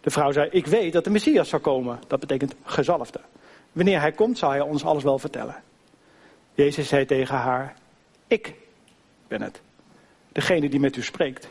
De 0.00 0.10
vrouw 0.10 0.32
zei, 0.32 0.48
ik 0.50 0.66
weet 0.66 0.92
dat 0.92 1.04
de 1.04 1.10
Messias 1.10 1.48
zal 1.48 1.60
komen. 1.60 1.98
Dat 2.06 2.20
betekent 2.20 2.54
gezalfde. 2.64 3.20
Wanneer 3.72 4.00
hij 4.00 4.12
komt, 4.12 4.38
zal 4.38 4.50
hij 4.50 4.60
ons 4.60 4.84
alles 4.84 5.02
wel 5.02 5.18
vertellen. 5.18 5.56
Jezus 6.54 6.88
zei 6.88 7.06
tegen 7.06 7.36
haar, 7.36 7.74
ik 8.26 8.54
ben 9.28 9.42
het. 9.42 9.60
Degene 10.32 10.68
die 10.68 10.80
met 10.80 10.96
u 10.96 11.02
spreekt. 11.02 11.48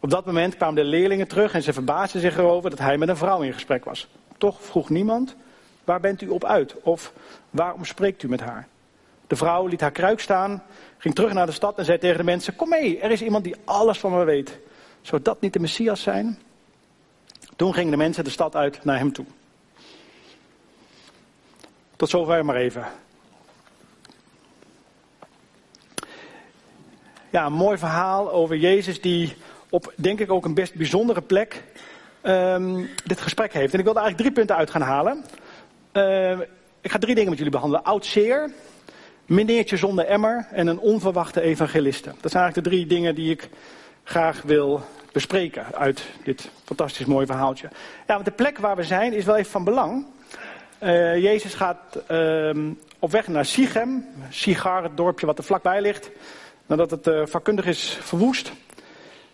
Op 0.00 0.10
dat 0.10 0.26
moment 0.26 0.56
kwamen 0.56 0.74
de 0.74 0.84
leerlingen 0.84 1.28
terug 1.28 1.54
en 1.54 1.62
ze 1.62 1.72
verbaasden 1.72 2.20
zich 2.20 2.38
erover 2.38 2.70
dat 2.70 2.78
hij 2.78 2.98
met 2.98 3.08
een 3.08 3.16
vrouw 3.16 3.42
in 3.42 3.52
gesprek 3.52 3.84
was. 3.84 4.08
Toch 4.38 4.62
vroeg 4.62 4.90
niemand, 4.90 5.36
waar 5.84 6.00
bent 6.00 6.22
u 6.22 6.28
op 6.28 6.44
uit? 6.44 6.74
Of 6.82 7.12
waarom 7.50 7.84
spreekt 7.84 8.22
u 8.22 8.28
met 8.28 8.40
haar? 8.40 8.68
De 9.26 9.36
vrouw 9.36 9.66
liet 9.66 9.80
haar 9.80 9.90
kruik 9.90 10.20
staan, 10.20 10.62
ging 10.98 11.14
terug 11.14 11.32
naar 11.32 11.46
de 11.46 11.52
stad 11.52 11.78
en 11.78 11.84
zei 11.84 11.98
tegen 11.98 12.16
de 12.16 12.24
mensen, 12.24 12.56
kom 12.56 12.68
mee, 12.68 13.00
er 13.00 13.10
is 13.10 13.22
iemand 13.22 13.44
die 13.44 13.56
alles 13.64 13.98
van 13.98 14.12
me 14.12 14.24
weet. 14.24 14.58
Zou 15.00 15.22
dat 15.22 15.40
niet 15.40 15.52
de 15.52 15.60
Messias 15.60 16.02
zijn? 16.02 16.38
Toen 17.56 17.74
gingen 17.74 17.90
de 17.90 17.96
mensen 17.96 18.24
de 18.24 18.30
stad 18.30 18.56
uit 18.56 18.84
naar 18.84 18.98
hem 18.98 19.12
toe. 19.12 19.26
Tot 21.96 22.08
zover 22.08 22.44
maar 22.44 22.56
even. 22.56 22.86
Ja, 27.30 27.46
een 27.46 27.52
mooi 27.52 27.78
verhaal 27.78 28.32
over 28.32 28.56
Jezus 28.56 29.00
die 29.00 29.36
op, 29.68 29.92
denk 29.96 30.20
ik, 30.20 30.32
ook 30.32 30.44
een 30.44 30.54
best 30.54 30.74
bijzondere 30.74 31.22
plek 31.22 31.62
um, 32.22 32.90
dit 33.04 33.20
gesprek 33.20 33.52
heeft. 33.52 33.72
En 33.72 33.78
ik 33.78 33.84
wilde 33.84 34.00
eigenlijk 34.00 34.28
drie 34.28 34.44
punten 34.44 34.56
uit 34.56 34.70
gaan 34.70 34.82
halen. 34.82 35.24
Uh, 35.96 36.38
ik 36.80 36.90
ga 36.90 36.98
drie 36.98 37.14
dingen 37.14 37.28
met 37.28 37.38
jullie 37.38 37.52
behandelen. 37.52 37.84
Oud 37.84 38.06
zeer, 38.06 38.50
meneertje 39.26 39.76
zonder 39.76 40.06
emmer 40.06 40.46
en 40.50 40.66
een 40.66 40.78
onverwachte 40.78 41.40
evangeliste. 41.40 42.12
Dat 42.20 42.30
zijn 42.30 42.42
eigenlijk 42.42 42.64
de 42.64 42.70
drie 42.70 42.86
dingen 42.86 43.14
die 43.14 43.30
ik 43.30 43.48
graag 44.04 44.42
wil 44.42 44.80
bespreken 45.12 45.66
uit 45.74 46.02
dit 46.24 46.50
fantastisch 46.64 47.06
mooie 47.06 47.26
verhaaltje. 47.26 47.68
Ja, 48.06 48.14
want 48.14 48.24
de 48.24 48.30
plek 48.30 48.58
waar 48.58 48.76
we 48.76 48.82
zijn 48.82 49.12
is 49.12 49.24
wel 49.24 49.36
even 49.36 49.50
van 49.50 49.64
belang. 49.64 50.06
Uh, 50.82 51.22
Jezus 51.22 51.54
gaat 51.54 52.02
uh, 52.10 52.72
op 52.98 53.10
weg 53.10 53.28
naar 53.28 53.44
Sichem, 53.44 54.06
Sigar, 54.28 54.82
het 54.82 54.96
dorpje 54.96 55.26
wat 55.26 55.38
er 55.38 55.44
vlakbij 55.44 55.80
ligt, 55.80 56.10
nadat 56.66 56.90
het 56.90 57.06
uh, 57.06 57.26
vakkundig 57.26 57.66
is 57.66 57.98
verwoest. 58.00 58.52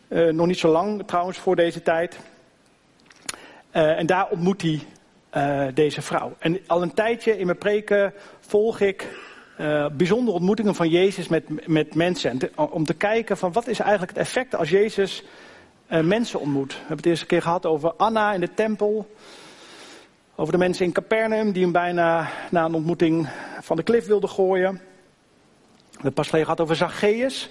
Uh, 0.09 0.33
nog 0.33 0.47
niet 0.47 0.59
zo 0.59 0.69
lang 0.69 1.03
trouwens 1.07 1.39
voor 1.39 1.57
deze 1.57 1.83
tijd. 1.83 2.19
en 3.71 4.07
daar 4.07 4.29
ontmoet 4.29 4.63
hij 4.63 4.81
deze 5.75 6.03
vrouw. 6.03 6.37
En 6.39 6.61
al 6.67 6.83
een 6.83 6.95
tijdje 6.95 7.39
in 7.39 7.47
mijn 7.47 7.59
preken 7.59 8.13
volg 8.41 8.81
ik 8.81 9.09
bijzondere 9.93 10.37
ontmoetingen 10.37 10.75
van 10.75 10.89
Jezus 10.89 11.29
met, 11.29 11.67
met 11.67 11.95
mensen. 11.95 12.39
Om 12.71 12.85
te 12.85 12.95
kijken 12.95 13.37
van 13.37 13.53
wat 13.53 13.67
is 13.67 13.79
eigenlijk 13.79 14.11
het 14.11 14.27
effect 14.27 14.55
als 14.55 14.71
Jezus 14.71 15.25
uh, 15.91 16.01
mensen 16.01 16.41
ontmoet. 16.41 16.73
We 16.73 16.79
hebben 16.79 16.97
het 16.97 17.07
eerste 17.07 17.27
keer 17.27 17.43
gehad 17.43 17.67
over 17.67 17.93
Anna 17.93 18.33
in 18.33 18.41
de 18.41 18.55
tempel. 18.55 19.15
Over 20.35 20.53
de 20.53 20.59
mensen 20.59 20.85
in 20.85 20.93
Capernaum 20.93 21.53
die 21.53 21.63
hem 21.63 21.73
bijna 21.73 22.29
na 22.51 22.65
een 22.65 22.75
ontmoeting 22.75 23.29
van 23.61 23.77
de 23.77 23.83
klif 23.83 24.07
wilden 24.07 24.29
gooien. 24.29 24.73
We 24.73 24.81
hebben 25.87 26.05
het 26.05 26.15
pas 26.15 26.27
geleden 26.27 26.47
gehad 26.47 26.61
over 26.61 26.77
Zacchaeus. 26.77 27.51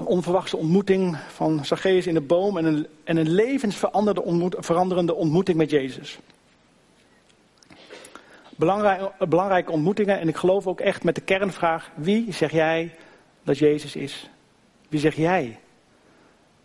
Een 0.00 0.06
onverwachte 0.06 0.56
ontmoeting 0.56 1.16
van 1.28 1.64
Zacchaeus 1.64 2.06
in 2.06 2.14
de 2.14 2.20
boom 2.20 2.58
en 2.58 2.64
een, 2.64 2.86
en 3.04 3.16
een 3.16 3.30
levensveranderende 3.30 5.14
ontmoeting 5.14 5.56
met 5.56 5.70
Jezus. 5.70 6.18
Belangrijke, 8.56 9.70
ontmoetingen 9.70 10.20
en 10.20 10.28
ik 10.28 10.36
geloof 10.36 10.66
ook 10.66 10.80
echt 10.80 11.04
met 11.04 11.14
de 11.14 11.20
kernvraag: 11.20 11.90
wie 11.94 12.32
zeg 12.32 12.52
jij 12.52 12.94
dat 13.42 13.58
Jezus 13.58 13.96
is? 13.96 14.30
Wie 14.88 15.00
zeg 15.00 15.16
jij 15.16 15.58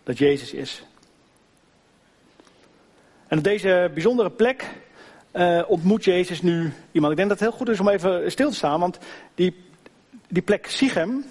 dat 0.03 0.17
Jezus 0.17 0.53
is. 0.53 0.83
En 3.27 3.37
op 3.37 3.43
deze 3.43 3.91
bijzondere 3.93 4.31
plek 4.31 4.65
uh, 5.33 5.61
ontmoet 5.67 6.03
Jezus 6.03 6.41
nu 6.41 6.73
iemand. 6.91 7.11
Ik 7.11 7.17
denk 7.17 7.29
dat 7.29 7.39
het 7.39 7.49
heel 7.49 7.57
goed 7.57 7.69
is 7.69 7.79
om 7.79 7.89
even 7.89 8.31
stil 8.31 8.49
te 8.49 8.55
staan, 8.55 8.79
want 8.79 8.97
die, 9.33 9.55
die 10.27 10.41
plek 10.41 10.67
Sichem, 10.67 11.25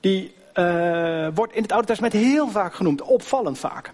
die 0.00 0.34
uh, 0.58 1.28
wordt 1.34 1.52
in 1.52 1.62
het 1.62 1.72
Oude 1.72 1.86
Testament 1.86 2.12
heel 2.12 2.48
vaak 2.48 2.74
genoemd, 2.74 3.02
opvallend 3.02 3.58
vaak. 3.58 3.92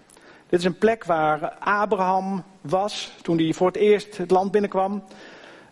Dit 0.49 0.59
is 0.59 0.65
een 0.65 0.77
plek 0.77 1.03
waar 1.03 1.53
Abraham 1.59 2.43
was 2.61 3.11
toen 3.21 3.37
hij 3.37 3.53
voor 3.53 3.67
het 3.67 3.75
eerst 3.75 4.17
het 4.17 4.31
land 4.31 4.51
binnenkwam. 4.51 5.03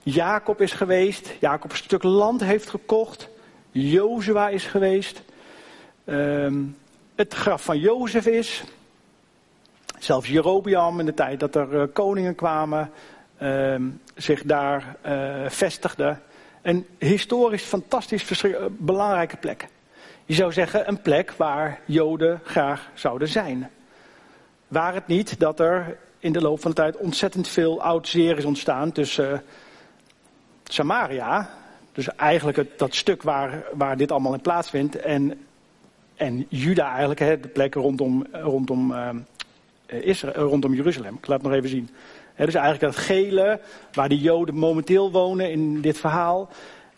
Jacob 0.03 0.61
is 0.61 0.71
geweest, 0.71 1.33
Jacob 1.39 1.71
een 1.71 1.77
stuk 1.77 2.03
land 2.03 2.43
heeft 2.43 2.69
gekocht. 2.69 3.29
Jozua 3.71 4.49
is 4.49 4.65
geweest. 4.65 5.21
Um, 6.05 6.77
het 7.15 7.33
graf 7.33 7.63
van 7.63 7.79
Jozef 7.79 8.25
is. 8.25 8.63
Zelfs 9.99 10.29
Jerobiam 10.29 10.99
in 10.99 11.05
de 11.05 11.13
tijd 11.13 11.39
dat 11.39 11.55
er 11.55 11.73
uh, 11.73 11.83
koningen 11.93 12.35
kwamen, 12.35 12.91
uh, 13.41 13.75
zich 14.15 14.43
daar 14.43 14.95
uh, 15.05 15.49
vestigden. 15.49 16.21
Een 16.61 16.87
historisch 16.99 17.63
fantastisch 17.63 18.43
belangrijke 18.69 19.37
plek. 19.37 19.67
Je 20.31 20.37
zou 20.37 20.51
zeggen 20.51 20.87
een 20.87 21.01
plek 21.01 21.31
waar 21.31 21.79
Joden 21.85 22.39
graag 22.43 22.89
zouden 22.93 23.27
zijn. 23.27 23.69
Waar 24.67 24.93
het 24.93 25.07
niet 25.07 25.39
dat 25.39 25.59
er 25.59 25.97
in 26.19 26.31
de 26.31 26.41
loop 26.41 26.61
van 26.61 26.71
de 26.71 26.77
tijd 26.77 26.97
ontzettend 26.97 27.47
veel 27.47 27.81
oud 27.81 28.07
zeer 28.07 28.37
is 28.37 28.45
ontstaan 28.45 28.91
tussen 28.91 29.43
Samaria, 30.63 31.49
dus 31.91 32.15
eigenlijk 32.15 32.57
het, 32.57 32.79
dat 32.79 32.95
stuk 32.95 33.23
waar, 33.23 33.63
waar 33.73 33.97
dit 33.97 34.11
allemaal 34.11 34.33
in 34.33 34.41
plaatsvindt, 34.41 34.95
en 34.95 35.45
en 36.15 36.45
Juda 36.49 36.89
eigenlijk, 36.89 37.19
hè, 37.19 37.39
de 37.39 37.47
plek 37.47 37.73
rondom, 37.73 38.25
rondom, 38.31 38.91
uh, 38.91 39.09
Israël, 39.87 40.47
rondom 40.47 40.73
Jeruzalem. 40.73 41.15
Ik 41.15 41.27
laat 41.27 41.41
het 41.41 41.47
nog 41.47 41.57
even 41.57 41.69
zien. 41.69 41.89
Dus 42.35 42.53
eigenlijk 42.53 42.93
dat 42.93 43.03
gele, 43.03 43.59
waar 43.93 44.09
de 44.09 44.19
Joden 44.19 44.55
momenteel 44.55 45.11
wonen 45.11 45.51
in 45.51 45.81
dit 45.81 45.99
verhaal. 45.99 46.49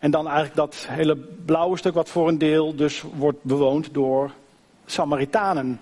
En 0.03 0.11
dan 0.11 0.25
eigenlijk 0.25 0.55
dat 0.55 0.85
hele 0.89 1.17
blauwe 1.45 1.77
stuk 1.77 1.93
wat 1.93 2.09
voor 2.09 2.27
een 2.27 2.37
deel 2.37 2.75
dus 2.75 3.03
wordt 3.13 3.43
bewoond 3.43 3.93
door 3.93 4.31
Samaritanen. 4.85 5.79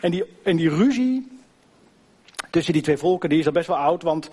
En 0.00 0.10
die, 0.10 0.24
en 0.42 0.56
die 0.56 0.68
ruzie 0.68 1.38
tussen 2.50 2.72
die 2.72 2.82
twee 2.82 2.96
volken, 2.96 3.28
die 3.28 3.38
is 3.38 3.46
al 3.46 3.52
best 3.52 3.66
wel 3.66 3.76
oud. 3.76 4.02
Want 4.02 4.30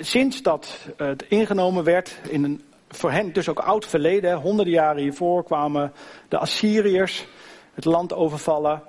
sinds 0.00 0.42
dat 0.42 0.78
het 0.96 1.24
ingenomen 1.28 1.84
werd 1.84 2.20
in 2.28 2.44
een 2.44 2.62
voor 2.88 3.10
hen 3.10 3.32
dus 3.32 3.48
ook 3.48 3.58
oud 3.58 3.86
verleden, 3.86 4.36
honderden 4.36 4.74
jaren 4.74 5.02
hiervoor 5.02 5.44
kwamen 5.44 5.92
de 6.28 6.38
Assyriërs 6.38 7.26
het 7.74 7.84
land 7.84 8.14
overvallen, 8.14 8.82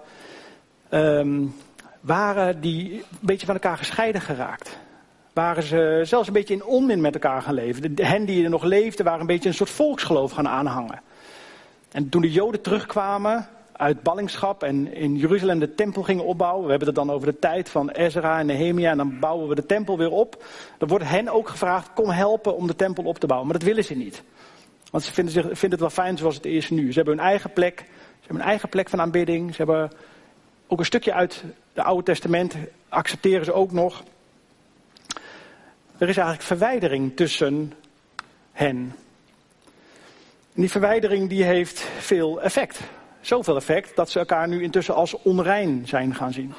um, 0.91 1.55
waren 1.99 2.61
die 2.61 2.93
een 2.93 3.03
beetje 3.19 3.45
van 3.45 3.55
elkaar 3.55 3.77
gescheiden 3.77 4.21
geraakt. 4.21 4.79
Waren 5.39 5.63
ze 5.63 6.01
zelfs 6.03 6.27
een 6.27 6.33
beetje 6.33 6.53
in 6.53 6.65
onmin 6.65 7.01
met 7.01 7.13
elkaar 7.13 7.41
gaan 7.41 7.53
leven. 7.53 7.95
De, 7.95 8.05
hen 8.05 8.25
die 8.25 8.43
er 8.43 8.49
nog 8.49 8.63
leefden 8.63 9.05
waren 9.05 9.19
een 9.19 9.27
beetje 9.27 9.49
een 9.49 9.55
soort 9.55 9.69
volksgeloof 9.69 10.31
gaan 10.31 10.47
aanhangen. 10.47 11.01
En 11.91 12.09
toen 12.09 12.21
de 12.21 12.31
Joden 12.31 12.61
terugkwamen 12.61 13.47
uit 13.71 14.03
ballingschap 14.03 14.63
en 14.63 14.93
in 14.93 15.15
Jeruzalem 15.15 15.59
de 15.59 15.75
tempel 15.75 16.03
gingen 16.03 16.25
opbouwen. 16.25 16.63
We 16.63 16.69
hebben 16.69 16.87
het 16.87 16.97
dan 16.97 17.11
over 17.11 17.27
de 17.27 17.39
tijd 17.39 17.69
van 17.69 17.89
Ezra 17.89 18.39
en 18.39 18.45
Nehemia 18.45 18.91
en 18.91 18.97
dan 18.97 19.19
bouwen 19.19 19.47
we 19.47 19.55
de 19.55 19.65
tempel 19.65 19.97
weer 19.97 20.11
op. 20.11 20.43
Dan 20.77 20.87
wordt 20.87 21.05
hen 21.05 21.27
ook 21.27 21.49
gevraagd, 21.49 21.93
kom 21.93 22.09
helpen 22.09 22.55
om 22.55 22.67
de 22.67 22.75
tempel 22.75 23.03
op 23.03 23.19
te 23.19 23.27
bouwen. 23.27 23.49
Maar 23.49 23.59
dat 23.59 23.67
willen 23.67 23.83
ze 23.83 23.95
niet. 23.95 24.23
Want 24.91 25.03
ze 25.03 25.13
vinden, 25.13 25.33
zich, 25.33 25.43
vinden 25.43 25.71
het 25.71 25.79
wel 25.79 26.05
fijn 26.05 26.17
zoals 26.17 26.35
het 26.35 26.45
is 26.45 26.69
nu. 26.69 26.91
Ze 26.91 26.95
hebben 26.95 27.17
hun 27.17 27.25
eigen 27.25 27.53
plek, 27.53 27.83
hebben 28.19 28.41
een 28.41 28.49
eigen 28.49 28.69
plek 28.69 28.89
van 28.89 29.01
aanbidding. 29.01 29.55
Ze 29.55 29.63
hebben 29.63 29.91
ook 30.67 30.79
een 30.79 30.85
stukje 30.85 31.13
uit 31.13 31.43
het 31.73 31.85
Oude 31.85 32.03
Testament, 32.03 32.55
accepteren 32.89 33.45
ze 33.45 33.53
ook 33.53 33.71
nog. 33.71 34.03
Er 35.99 36.09
is 36.09 36.17
eigenlijk 36.17 36.47
verwijdering 36.47 37.15
tussen 37.15 37.73
hen. 38.51 38.95
En 40.53 40.61
die 40.61 40.71
verwijdering 40.71 41.29
die 41.29 41.43
heeft 41.43 41.79
veel 41.97 42.41
effect. 42.41 42.79
Zoveel 43.21 43.55
effect 43.55 43.95
dat 43.95 44.09
ze 44.09 44.19
elkaar 44.19 44.47
nu 44.47 44.63
intussen 44.63 44.95
als 44.95 45.21
onrein 45.21 45.87
zijn 45.87 46.15
gaan 46.15 46.33
zien. 46.33 46.53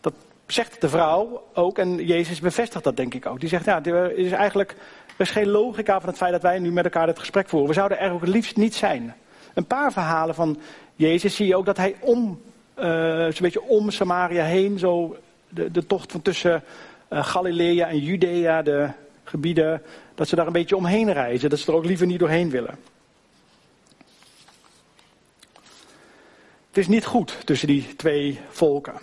Dat 0.00 0.14
zegt 0.46 0.80
de 0.80 0.88
vrouw 0.88 1.42
ook 1.54 1.78
en 1.78 2.06
Jezus 2.06 2.40
bevestigt 2.40 2.84
dat 2.84 2.96
denk 2.96 3.14
ik 3.14 3.26
ook. 3.26 3.40
Die 3.40 3.48
zegt, 3.48 3.64
ja, 3.64 3.84
er 3.84 4.16
is 4.18 4.32
eigenlijk 4.32 4.74
geen 5.18 5.48
logica 5.48 6.00
van 6.00 6.08
het 6.08 6.18
feit 6.18 6.32
dat 6.32 6.42
wij 6.42 6.58
nu 6.58 6.72
met 6.72 6.84
elkaar 6.84 7.06
dit 7.06 7.18
gesprek 7.18 7.48
voeren. 7.48 7.68
We 7.68 7.74
zouden 7.74 7.98
er 7.98 8.12
ook 8.12 8.20
het 8.20 8.30
liefst 8.30 8.56
niet 8.56 8.74
zijn. 8.74 9.14
Een 9.54 9.66
paar 9.66 9.92
verhalen 9.92 10.34
van 10.34 10.58
Jezus 10.94 11.36
zie 11.36 11.46
je 11.46 11.56
ook 11.56 11.66
dat 11.66 11.76
hij 11.76 11.96
om, 12.00 12.42
uh, 12.78 12.84
zo'n 13.22 13.34
beetje 13.38 13.62
om 13.62 13.90
Samaria 13.90 14.44
heen, 14.44 14.78
zo 14.78 15.16
de, 15.48 15.70
de 15.70 15.86
tocht 15.86 16.12
van 16.12 16.22
tussen 16.22 16.62
Galilea 17.10 17.88
en 17.88 17.98
Judea, 17.98 18.62
de 18.62 18.90
gebieden, 19.24 19.82
dat 20.14 20.28
ze 20.28 20.36
daar 20.36 20.46
een 20.46 20.52
beetje 20.52 20.76
omheen 20.76 21.12
reizen. 21.12 21.50
Dat 21.50 21.58
ze 21.58 21.70
er 21.70 21.76
ook 21.76 21.84
liever 21.84 22.06
niet 22.06 22.18
doorheen 22.18 22.50
willen. 22.50 22.78
Het 26.68 26.76
is 26.76 26.88
niet 26.88 27.04
goed 27.04 27.46
tussen 27.46 27.68
die 27.68 27.96
twee 27.96 28.40
volken. 28.48 28.94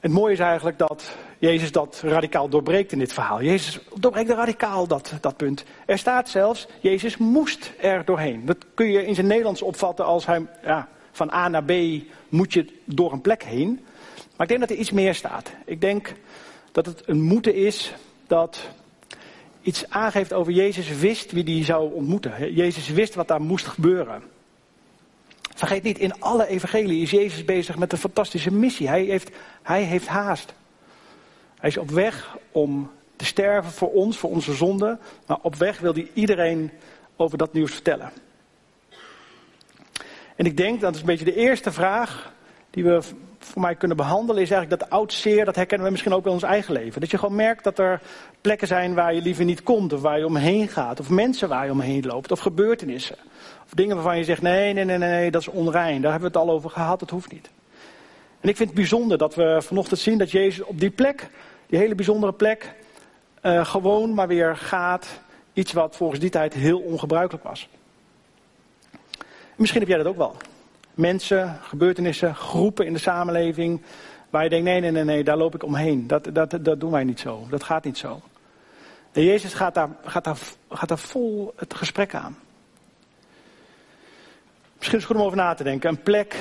Het 0.00 0.12
mooie 0.12 0.32
is 0.32 0.38
eigenlijk 0.38 0.78
dat 0.78 1.10
Jezus 1.38 1.72
dat 1.72 2.00
radicaal 2.04 2.48
doorbreekt 2.48 2.92
in 2.92 2.98
dit 2.98 3.12
verhaal. 3.12 3.42
Jezus 3.42 3.78
doorbreekt 3.94 4.30
radicaal 4.30 4.86
dat, 4.86 5.12
dat 5.20 5.36
punt. 5.36 5.64
Er 5.86 5.98
staat 5.98 6.28
zelfs, 6.28 6.66
Jezus 6.80 7.16
moest 7.16 7.72
er 7.80 8.04
doorheen. 8.04 8.46
Dat 8.46 8.56
kun 8.74 8.90
je 8.90 9.06
in 9.06 9.14
zijn 9.14 9.26
Nederlands 9.26 9.62
opvatten 9.62 10.04
als 10.04 10.26
hij 10.26 10.46
ja, 10.62 10.88
van 11.12 11.32
A 11.32 11.48
naar 11.48 11.64
B 11.64 11.72
moet 12.28 12.52
je 12.52 12.66
door 12.84 13.12
een 13.12 13.20
plek 13.20 13.42
heen. 13.42 13.86
Maar 14.36 14.46
ik 14.46 14.48
denk 14.48 14.60
dat 14.60 14.70
er 14.70 14.76
iets 14.76 14.90
meer 14.90 15.14
staat. 15.14 15.50
Ik 15.64 15.80
denk 15.80 16.14
dat 16.72 16.86
het 16.86 17.02
een 17.08 17.22
moeten 17.22 17.54
is 17.54 17.94
dat 18.26 18.68
iets 19.62 19.90
aangeeft 19.90 20.32
over 20.32 20.52
Jezus 20.52 20.98
wist 20.98 21.32
wie 21.32 21.44
die 21.44 21.64
zou 21.64 21.92
ontmoeten. 21.92 22.54
Jezus 22.54 22.88
wist 22.88 23.14
wat 23.14 23.28
daar 23.28 23.40
moest 23.40 23.66
gebeuren. 23.66 24.22
Vergeet 25.54 25.82
niet, 25.82 25.98
in 25.98 26.20
alle 26.20 26.46
evangelie 26.46 27.02
is 27.02 27.10
Jezus 27.10 27.44
bezig 27.44 27.78
met 27.78 27.92
een 27.92 27.98
fantastische 27.98 28.52
missie. 28.52 28.88
Hij 28.88 29.04
heeft, 29.04 29.30
hij 29.62 29.82
heeft 29.82 30.06
haast. 30.06 30.54
Hij 31.58 31.68
is 31.68 31.76
op 31.76 31.90
weg 31.90 32.36
om 32.52 32.90
te 33.16 33.24
sterven 33.24 33.72
voor 33.72 33.92
ons, 33.92 34.18
voor 34.18 34.30
onze 34.30 34.54
zonde. 34.54 34.98
Maar 35.26 35.38
op 35.42 35.54
weg 35.54 35.78
wil 35.78 35.92
hij 35.92 36.10
iedereen 36.14 36.70
over 37.16 37.38
dat 37.38 37.52
nieuws 37.52 37.72
vertellen. 37.72 38.12
En 40.36 40.46
ik 40.46 40.56
denk, 40.56 40.80
dat 40.80 40.94
is 40.94 41.00
een 41.00 41.06
beetje 41.06 41.24
de 41.24 41.34
eerste 41.34 41.72
vraag 41.72 42.32
die 42.70 42.84
we 42.84 43.02
voor 43.46 43.62
mij 43.62 43.74
kunnen 43.74 43.96
behandelen, 43.96 44.42
is 44.42 44.50
eigenlijk 44.50 44.80
dat 44.80 44.90
oud 44.90 45.12
zeer, 45.12 45.44
dat 45.44 45.56
herkennen 45.56 45.86
we 45.86 45.92
misschien 45.92 46.14
ook 46.14 46.26
in 46.26 46.32
ons 46.32 46.42
eigen 46.42 46.72
leven. 46.72 47.00
Dat 47.00 47.10
je 47.10 47.18
gewoon 47.18 47.36
merkt 47.36 47.64
dat 47.64 47.78
er 47.78 48.00
plekken 48.40 48.68
zijn 48.68 48.94
waar 48.94 49.14
je 49.14 49.22
liever 49.22 49.44
niet 49.44 49.62
komt, 49.62 49.92
of 49.92 50.00
waar 50.00 50.18
je 50.18 50.26
omheen 50.26 50.68
gaat, 50.68 51.00
of 51.00 51.08
mensen 51.10 51.48
waar 51.48 51.64
je 51.64 51.70
omheen 51.70 52.06
loopt, 52.06 52.30
of 52.32 52.40
gebeurtenissen. 52.40 53.16
Of 53.64 53.70
dingen 53.74 53.94
waarvan 53.94 54.18
je 54.18 54.24
zegt, 54.24 54.42
nee, 54.42 54.72
nee, 54.72 54.84
nee, 54.84 54.98
nee, 54.98 55.30
dat 55.30 55.40
is 55.40 55.48
onrein, 55.48 56.02
daar 56.02 56.10
hebben 56.10 56.32
we 56.32 56.38
het 56.38 56.48
al 56.48 56.54
over 56.54 56.70
gehad, 56.70 57.00
dat 57.00 57.10
hoeft 57.10 57.32
niet. 57.32 57.50
En 58.40 58.48
ik 58.48 58.56
vind 58.56 58.68
het 58.68 58.78
bijzonder 58.78 59.18
dat 59.18 59.34
we 59.34 59.58
vanochtend 59.62 60.00
zien 60.00 60.18
dat 60.18 60.30
Jezus 60.30 60.64
op 60.64 60.80
die 60.80 60.90
plek, 60.90 61.28
die 61.66 61.78
hele 61.78 61.94
bijzondere 61.94 62.32
plek, 62.32 62.74
uh, 63.42 63.64
gewoon 63.64 64.14
maar 64.14 64.28
weer 64.28 64.56
gaat. 64.56 65.20
Iets 65.52 65.72
wat 65.72 65.96
volgens 65.96 66.20
die 66.20 66.30
tijd 66.30 66.54
heel 66.54 66.78
ongebruikelijk 66.78 67.44
was. 67.44 67.68
misschien 69.56 69.80
heb 69.80 69.88
jij 69.88 69.98
dat 69.98 70.06
ook 70.06 70.16
wel 70.16 70.36
mensen, 70.96 71.58
gebeurtenissen, 71.62 72.34
groepen 72.34 72.86
in 72.86 72.92
de 72.92 72.98
samenleving. 72.98 73.82
Waar 74.30 74.42
je 74.42 74.50
denkt, 74.50 74.64
nee, 74.64 74.80
nee, 74.80 74.90
nee, 74.90 75.04
nee, 75.04 75.24
daar 75.24 75.36
loop 75.36 75.54
ik 75.54 75.62
omheen. 75.62 76.06
Dat, 76.06 76.28
dat, 76.32 76.58
dat 76.60 76.80
doen 76.80 76.90
wij 76.90 77.04
niet 77.04 77.20
zo. 77.20 77.46
Dat 77.50 77.62
gaat 77.62 77.84
niet 77.84 77.98
zo. 77.98 78.20
En 79.12 79.22
Jezus 79.22 79.54
gaat 79.54 79.74
daar, 79.74 79.88
gaat, 80.04 80.24
daar, 80.24 80.38
gaat 80.70 80.88
daar 80.88 80.98
vol 80.98 81.52
het 81.56 81.74
gesprek 81.74 82.14
aan. 82.14 82.38
Misschien 84.76 84.98
is 84.98 85.04
het 85.04 85.12
goed 85.12 85.16
om 85.16 85.22
over 85.22 85.36
na 85.36 85.54
te 85.54 85.64
denken. 85.64 85.90
Een 85.90 86.02
plek, 86.02 86.36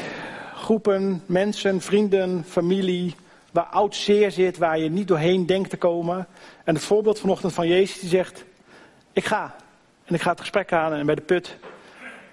groepen, 0.56 1.24
mensen, 1.26 1.82
vrienden, 1.82 2.44
familie. 2.48 3.16
Waar 3.52 3.64
oud 3.64 3.96
zeer 3.96 4.32
zit, 4.32 4.58
waar 4.58 4.80
je 4.80 4.90
niet 4.90 5.08
doorheen 5.08 5.46
denkt 5.46 5.70
te 5.70 5.78
komen. 5.78 6.28
En 6.64 6.76
het 6.76 6.84
voorbeeld 6.84 7.20
vanochtend 7.20 7.54
van 7.54 7.68
Jezus 7.68 8.00
die 8.00 8.10
zegt: 8.10 8.46
Ik 9.14 9.26
ga. 9.26 9.56
En 10.06 10.16
ik 10.16 10.22
ga 10.22 10.30
het 10.30 10.40
gesprek 10.40 10.74
aan 10.74 10.94
en 10.94 11.06
bij 11.06 11.16
de 11.16 11.22
put 11.22 11.58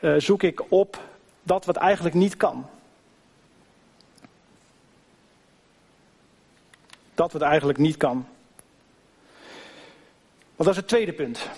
uh, 0.01 0.15
zoek 0.19 0.43
ik 0.43 0.63
op 0.69 1.01
dat 1.43 1.65
wat 1.65 1.77
eigenlijk 1.77 2.15
niet 2.15 2.37
kan. 2.37 2.67
Dat 7.15 7.33
wat 7.33 7.43
eigenlijk 7.43 7.79
niet 7.79 7.97
kan. 7.97 8.27
Want 10.57 10.69
dat 10.69 10.69
is 10.69 10.77
het 10.77 10.89
tweede 10.89 11.13
punt. 11.13 11.49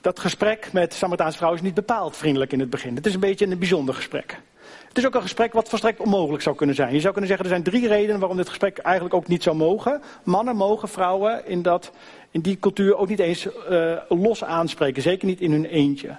Dat 0.00 0.18
gesprek 0.18 0.72
met 0.72 0.94
Samaritaanse 0.94 1.38
vrouw 1.38 1.54
is 1.54 1.60
niet 1.60 1.74
bepaald 1.74 2.16
vriendelijk 2.16 2.52
in 2.52 2.60
het 2.60 2.70
begin. 2.70 2.96
Het 2.96 3.06
is 3.06 3.14
een 3.14 3.20
beetje 3.20 3.46
een 3.46 3.58
bijzonder 3.58 3.94
gesprek. 3.94 4.40
Het 4.88 4.98
is 4.98 5.06
ook 5.06 5.14
een 5.14 5.22
gesprek 5.22 5.52
wat 5.52 5.68
volstrekt 5.68 6.00
onmogelijk 6.00 6.42
zou 6.42 6.56
kunnen 6.56 6.76
zijn. 6.76 6.94
Je 6.94 7.00
zou 7.00 7.12
kunnen 7.12 7.28
zeggen, 7.30 7.46
er 7.46 7.52
zijn 7.52 7.62
drie 7.62 7.88
redenen 7.88 8.18
waarom 8.18 8.36
dit 8.36 8.48
gesprek 8.48 8.78
eigenlijk 8.78 9.14
ook 9.14 9.26
niet 9.28 9.42
zou 9.42 9.56
mogen. 9.56 10.02
Mannen 10.22 10.56
mogen 10.56 10.88
vrouwen 10.88 11.46
in, 11.46 11.62
dat, 11.62 11.92
in 12.30 12.40
die 12.40 12.58
cultuur 12.58 12.96
ook 12.96 13.08
niet 13.08 13.18
eens 13.18 13.46
uh, 13.70 13.96
los 14.08 14.44
aanspreken. 14.44 15.02
Zeker 15.02 15.26
niet 15.26 15.40
in 15.40 15.52
hun 15.52 15.64
eentje. 15.64 16.16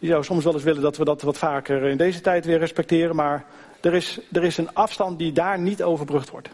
Je 0.00 0.06
zou 0.06 0.24
soms 0.24 0.44
wel 0.44 0.52
eens 0.52 0.62
willen 0.62 0.82
dat 0.82 0.96
we 0.96 1.04
dat 1.04 1.22
wat 1.22 1.38
vaker 1.38 1.82
in 1.82 1.96
deze 1.96 2.20
tijd 2.20 2.44
weer 2.44 2.58
respecteren, 2.58 3.16
maar 3.16 3.44
er 3.80 3.94
is, 3.94 4.20
er 4.32 4.44
is 4.44 4.56
een 4.56 4.74
afstand 4.74 5.18
die 5.18 5.32
daar 5.32 5.58
niet 5.58 5.82
overbrugd 5.82 6.30
wordt. 6.30 6.48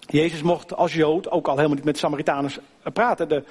Jezus 0.00 0.42
mocht 0.42 0.74
als 0.74 0.94
Jood 0.94 1.30
ook 1.30 1.48
al 1.48 1.56
helemaal 1.56 1.76
niet 1.76 1.84
met 1.84 1.98
Samaritaners 1.98 2.58
praten. 2.92 3.28
De, 3.28 3.42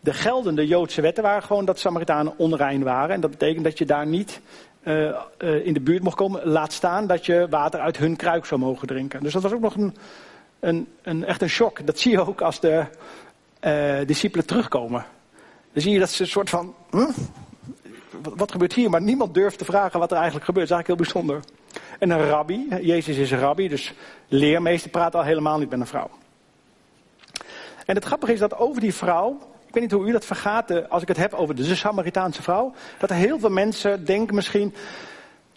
de 0.00 0.12
geldende 0.12 0.66
Joodse 0.66 1.00
wetten 1.00 1.22
waren 1.22 1.42
gewoon 1.42 1.64
dat 1.64 1.78
Samaritanen 1.78 2.34
onrein 2.36 2.82
waren. 2.82 3.14
En 3.14 3.20
dat 3.20 3.30
betekent 3.30 3.64
dat 3.64 3.78
je 3.78 3.84
daar 3.84 4.06
niet 4.06 4.40
uh, 4.82 5.16
uh, 5.38 5.66
in 5.66 5.72
de 5.72 5.80
buurt 5.80 6.02
mocht 6.02 6.16
komen. 6.16 6.48
Laat 6.48 6.72
staan 6.72 7.06
dat 7.06 7.26
je 7.26 7.46
water 7.50 7.80
uit 7.80 7.96
hun 7.96 8.16
kruik 8.16 8.44
zou 8.44 8.60
mogen 8.60 8.86
drinken. 8.86 9.22
Dus 9.22 9.32
dat 9.32 9.42
was 9.42 9.52
ook 9.52 9.60
nog 9.60 9.74
een, 9.74 9.96
een, 10.60 10.88
een 11.02 11.24
echt 11.24 11.42
een 11.42 11.48
shock. 11.48 11.86
Dat 11.86 11.98
zie 11.98 12.10
je 12.10 12.26
ook 12.26 12.40
als 12.40 12.60
de 12.60 12.84
uh, 13.64 14.06
discipelen 14.06 14.46
terugkomen. 14.46 15.04
Dan 15.72 15.82
zie 15.82 15.92
je 15.92 15.98
dat 15.98 16.10
ze 16.10 16.22
een 16.22 16.28
soort 16.28 16.50
van. 16.50 16.74
Huh? 16.90 17.08
Wat 18.22 18.50
gebeurt 18.50 18.72
hier? 18.72 18.90
Maar 18.90 19.02
niemand 19.02 19.34
durft 19.34 19.58
te 19.58 19.64
vragen 19.64 20.00
wat 20.00 20.10
er 20.10 20.16
eigenlijk 20.16 20.44
gebeurt. 20.44 20.68
Dat 20.68 20.78
is 20.78 20.84
eigenlijk 20.84 21.14
heel 21.14 21.22
bijzonder. 21.22 21.50
En 21.98 22.10
een 22.10 22.28
rabbi, 22.28 22.66
Jezus 22.80 23.16
is 23.16 23.30
een 23.30 23.38
rabbi, 23.38 23.68
dus 23.68 23.94
leermeester 24.28 24.90
praat 24.90 25.14
al 25.14 25.22
helemaal 25.22 25.58
niet 25.58 25.70
met 25.70 25.80
een 25.80 25.86
vrouw. 25.86 26.10
En 27.86 27.94
het 27.94 28.04
grappige 28.04 28.32
is 28.32 28.38
dat 28.38 28.56
over 28.56 28.80
die 28.80 28.94
vrouw, 28.94 29.38
ik 29.66 29.74
weet 29.74 29.82
niet 29.82 29.92
hoe 29.92 30.08
u 30.08 30.12
dat 30.12 30.24
vergaat, 30.24 30.90
als 30.90 31.02
ik 31.02 31.08
het 31.08 31.16
heb 31.16 31.32
over 31.32 31.54
de 31.54 31.74
Samaritaanse 31.74 32.42
vrouw, 32.42 32.72
dat 32.98 33.10
heel 33.10 33.38
veel 33.38 33.50
mensen 33.50 34.04
denken 34.04 34.34
misschien, 34.34 34.74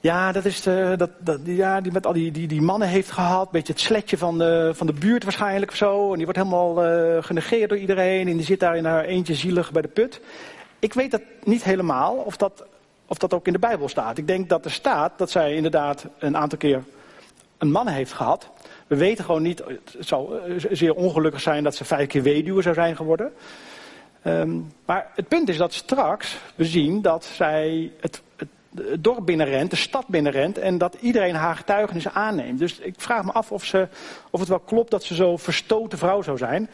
ja, 0.01 0.31
dat 0.31 0.45
is 0.45 0.61
de, 0.61 0.93
dat, 0.97 1.09
dat, 1.19 1.39
ja, 1.43 1.81
die 1.81 1.91
met 1.91 2.05
al 2.05 2.13
die, 2.13 2.31
die, 2.31 2.47
die 2.47 2.61
mannen 2.61 2.87
heeft 2.87 3.11
gehad. 3.11 3.45
Een 3.45 3.51
beetje 3.51 3.73
het 3.73 3.81
sletje 3.81 4.17
van 4.17 4.37
de, 4.37 4.71
van 4.73 4.87
de 4.87 4.93
buurt 4.93 5.23
waarschijnlijk 5.23 5.71
of 5.71 5.77
zo. 5.77 6.09
En 6.09 6.15
die 6.15 6.25
wordt 6.25 6.39
helemaal 6.39 6.85
uh, 6.85 7.23
genegeerd 7.23 7.69
door 7.69 7.77
iedereen. 7.77 8.27
En 8.27 8.35
die 8.35 8.45
zit 8.45 8.59
daar 8.59 8.77
in 8.77 8.85
haar 8.85 9.03
eentje 9.05 9.35
zielig 9.35 9.71
bij 9.71 9.81
de 9.81 9.87
put. 9.87 10.21
Ik 10.81 10.93
weet 10.93 11.11
dat 11.11 11.21
niet 11.43 11.63
helemaal 11.63 12.15
of 12.15 12.37
dat, 12.37 12.65
of 13.07 13.17
dat 13.17 13.33
ook 13.33 13.47
in 13.47 13.53
de 13.53 13.59
Bijbel 13.59 13.89
staat. 13.89 14.17
Ik 14.17 14.27
denk 14.27 14.49
dat 14.49 14.65
er 14.65 14.71
staat 14.71 15.17
dat 15.17 15.31
zij 15.31 15.55
inderdaad 15.55 16.05
een 16.19 16.37
aantal 16.37 16.57
keer 16.57 16.83
een 17.57 17.71
man 17.71 17.87
heeft 17.87 18.13
gehad. 18.13 18.49
We 18.87 18.95
weten 18.95 19.25
gewoon 19.25 19.41
niet, 19.41 19.63
het 19.67 20.07
zou 20.07 20.39
eh, 20.39 20.65
zeer 20.71 20.93
ongelukkig 20.93 21.41
zijn 21.41 21.63
dat 21.63 21.75
ze 21.75 21.85
vijf 21.85 22.07
keer 22.07 22.23
weduwe 22.23 22.61
zou 22.61 22.75
zijn 22.75 22.95
geworden. 22.95 23.33
Um, 24.27 24.71
maar 24.85 25.11
het 25.15 25.27
punt 25.27 25.49
is 25.49 25.57
dat 25.57 25.73
straks 25.73 26.37
we 26.55 26.65
zien 26.65 27.01
dat 27.01 27.25
zij 27.25 27.91
het, 27.99 28.21
dorp 28.99 29.25
binnenrent, 29.25 29.69
de 29.69 29.75
stad 29.75 30.07
binnenrent 30.07 30.57
en 30.57 30.77
dat 30.77 30.97
iedereen 30.99 31.35
haar 31.35 31.55
getuigenis 31.55 32.09
aanneemt. 32.09 32.59
Dus 32.59 32.79
ik 32.79 32.93
vraag 32.97 33.23
me 33.23 33.31
af 33.31 33.51
of, 33.51 33.65
ze, 33.65 33.87
of 34.29 34.39
het 34.39 34.49
wel 34.49 34.59
klopt 34.59 34.91
dat 34.91 35.03
ze 35.03 35.15
zo 35.15 35.37
verstoten 35.37 35.97
vrouw 35.97 36.21
zou 36.21 36.37
zijn. 36.37 36.69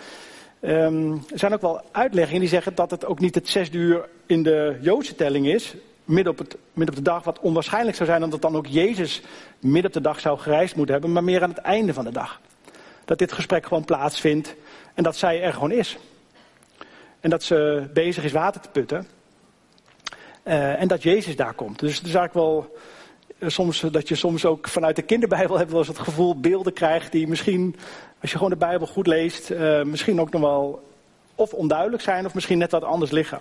Um, 0.62 1.13
er 1.13 1.39
zijn 1.39 1.54
ook 1.54 1.62
wel 1.62 1.82
uitleggingen 1.91 2.39
die 2.39 2.50
zeggen 2.50 2.76
dat 2.76 2.91
het 2.91 3.06
ook 3.06 3.20
niet 3.20 3.36
het 3.36 3.50
zesde 3.50 3.78
uur 3.78 4.10
in 4.26 4.43
de 4.43 4.78
Joodse 4.82 5.15
telling 5.15 5.48
is, 5.48 5.76
midden 6.04 6.34
op, 6.34 6.39
het, 6.39 6.58
midden 6.74 6.98
op 6.98 7.04
de 7.04 7.10
dag, 7.12 7.24
wat 7.24 7.39
onwaarschijnlijk 7.39 7.96
zou 7.96 8.10
zijn, 8.10 8.24
omdat 8.24 8.41
dan 8.41 8.56
ook 8.56 8.67
Jezus 8.67 9.22
midden 9.60 9.86
op 9.86 9.93
de 9.93 10.02
dag 10.02 10.20
zou 10.20 10.39
gereisd 10.39 10.76
moeten 10.76 10.93
hebben, 10.93 11.12
maar 11.12 11.24
meer 11.24 11.43
aan 11.43 11.50
het 11.50 11.58
einde 11.58 11.93
van 11.93 12.06
de 12.06 12.12
dag. 12.12 12.41
Dat 13.06 13.17
dit 13.17 13.32
gesprek 13.32 13.65
gewoon 13.65 13.86
plaatsvindt 13.86 14.56
en 14.93 15.04
dat 15.04 15.15
zij 15.15 15.41
er 15.41 15.54
gewoon 15.54 15.72
is. 15.72 15.98
En 17.20 17.30
dat 17.30 17.43
ze 17.43 17.89
bezig 17.93 18.24
is 18.24 18.32
water 18.32 18.62
te 18.62 18.70
putten. 18.70 19.08
Uh, 20.43 20.82
en 20.82 20.88
dat 20.88 21.04
Jezus 21.04 21.36
daar 21.36 21.54
komt. 21.54 21.80
Dus 21.80 21.98
het 21.98 22.08
is 22.08 22.13
eigenlijk 22.13 22.34
wel 22.34 22.78
uh, 23.39 23.50
soms, 23.50 23.80
dat 23.80 24.08
je 24.08 24.15
soms 24.15 24.46
ook 24.46 24.67
vanuit 24.67 24.96
de 24.96 25.02
kinderbijbel 25.02 25.58
hebt 25.60 25.70
wel 25.70 25.80
eens 25.80 25.88
het 25.88 26.00
gevoel 26.00 26.39
beelden 26.39 26.74
krijgt 26.74 27.12
die 27.12 27.28
misschien 27.28 27.76
als 28.21 28.32
je 28.32 28.38
gewoon 28.38 28.51
de 28.51 28.65
Bijbel 28.65 28.88
goed 28.88 29.08
leest, 29.08 29.49
uh, 29.49 29.84
misschien 29.84 30.21
ook 30.21 30.32
nog 30.32 30.41
wel 30.41 30.88
of 31.36 31.53
onduidelijk 31.53 32.03
zijn 32.03 32.25
of 32.25 32.34
misschien 32.34 32.58
net 32.58 32.71
wat 32.71 32.84
anders 32.84 33.12
liggen. 33.12 33.39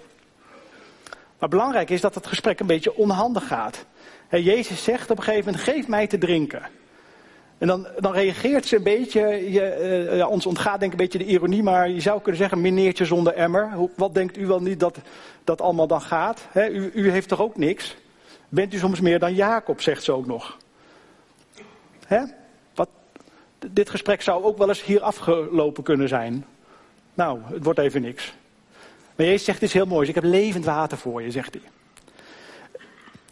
Maar 1.38 1.48
belangrijk 1.48 1.90
is 1.90 2.00
dat 2.00 2.14
het 2.14 2.26
gesprek 2.26 2.60
een 2.60 2.66
beetje 2.66 2.96
onhandig 2.96 3.46
gaat. 3.46 3.84
Jezus 4.30 4.84
zegt 4.84 5.10
op 5.10 5.18
een 5.18 5.24
gegeven 5.24 5.44
moment, 5.44 5.64
geef 5.64 5.88
mij 5.88 6.06
te 6.06 6.18
drinken. 6.18 6.62
En 7.58 7.66
dan, 7.66 7.86
dan 7.98 8.12
reageert 8.12 8.66
ze 8.66 8.76
een 8.76 8.82
beetje, 8.82 9.52
je, 9.52 10.08
ja, 10.12 10.26
ons 10.26 10.46
ontgaat 10.46 10.80
denk 10.80 10.92
ik 10.92 10.98
een 10.98 11.04
beetje 11.04 11.18
de 11.18 11.32
ironie, 11.32 11.62
maar 11.62 11.88
je 11.90 12.00
zou 12.00 12.20
kunnen 12.20 12.40
zeggen, 12.40 12.60
meneertje 12.60 13.04
zonder 13.04 13.32
emmer. 13.32 13.72
Hoe, 13.72 13.90
wat 13.96 14.14
denkt 14.14 14.36
u 14.36 14.46
wel 14.46 14.60
niet 14.60 14.80
dat 14.80 14.98
dat 15.44 15.60
allemaal 15.60 15.86
dan 15.86 16.00
gaat? 16.00 16.40
U, 16.54 16.90
u 16.94 17.10
heeft 17.10 17.28
toch 17.28 17.40
ook 17.40 17.56
niks? 17.56 17.96
Bent 18.48 18.74
u 18.74 18.78
soms 18.78 19.00
meer 19.00 19.18
dan 19.18 19.34
Jacob, 19.34 19.80
zegt 19.80 20.02
ze 20.02 20.12
ook 20.12 20.26
nog. 20.26 20.56
Hè? 22.06 22.22
Dit 23.70 23.90
gesprek 23.90 24.22
zou 24.22 24.44
ook 24.44 24.58
wel 24.58 24.68
eens 24.68 24.84
hier 24.84 25.00
afgelopen 25.00 25.82
kunnen 25.82 26.08
zijn. 26.08 26.44
Nou, 27.14 27.38
het 27.44 27.64
wordt 27.64 27.78
even 27.78 28.02
niks. 28.02 28.34
Maar 29.16 29.26
Jezus 29.26 29.44
zegt 29.44 29.62
iets 29.62 29.72
heel 29.72 29.86
moois. 29.86 30.08
Ik 30.08 30.14
heb 30.14 30.24
levend 30.24 30.64
water 30.64 30.98
voor 30.98 31.22
je, 31.22 31.30
zegt 31.30 31.54
hij. 31.54 31.62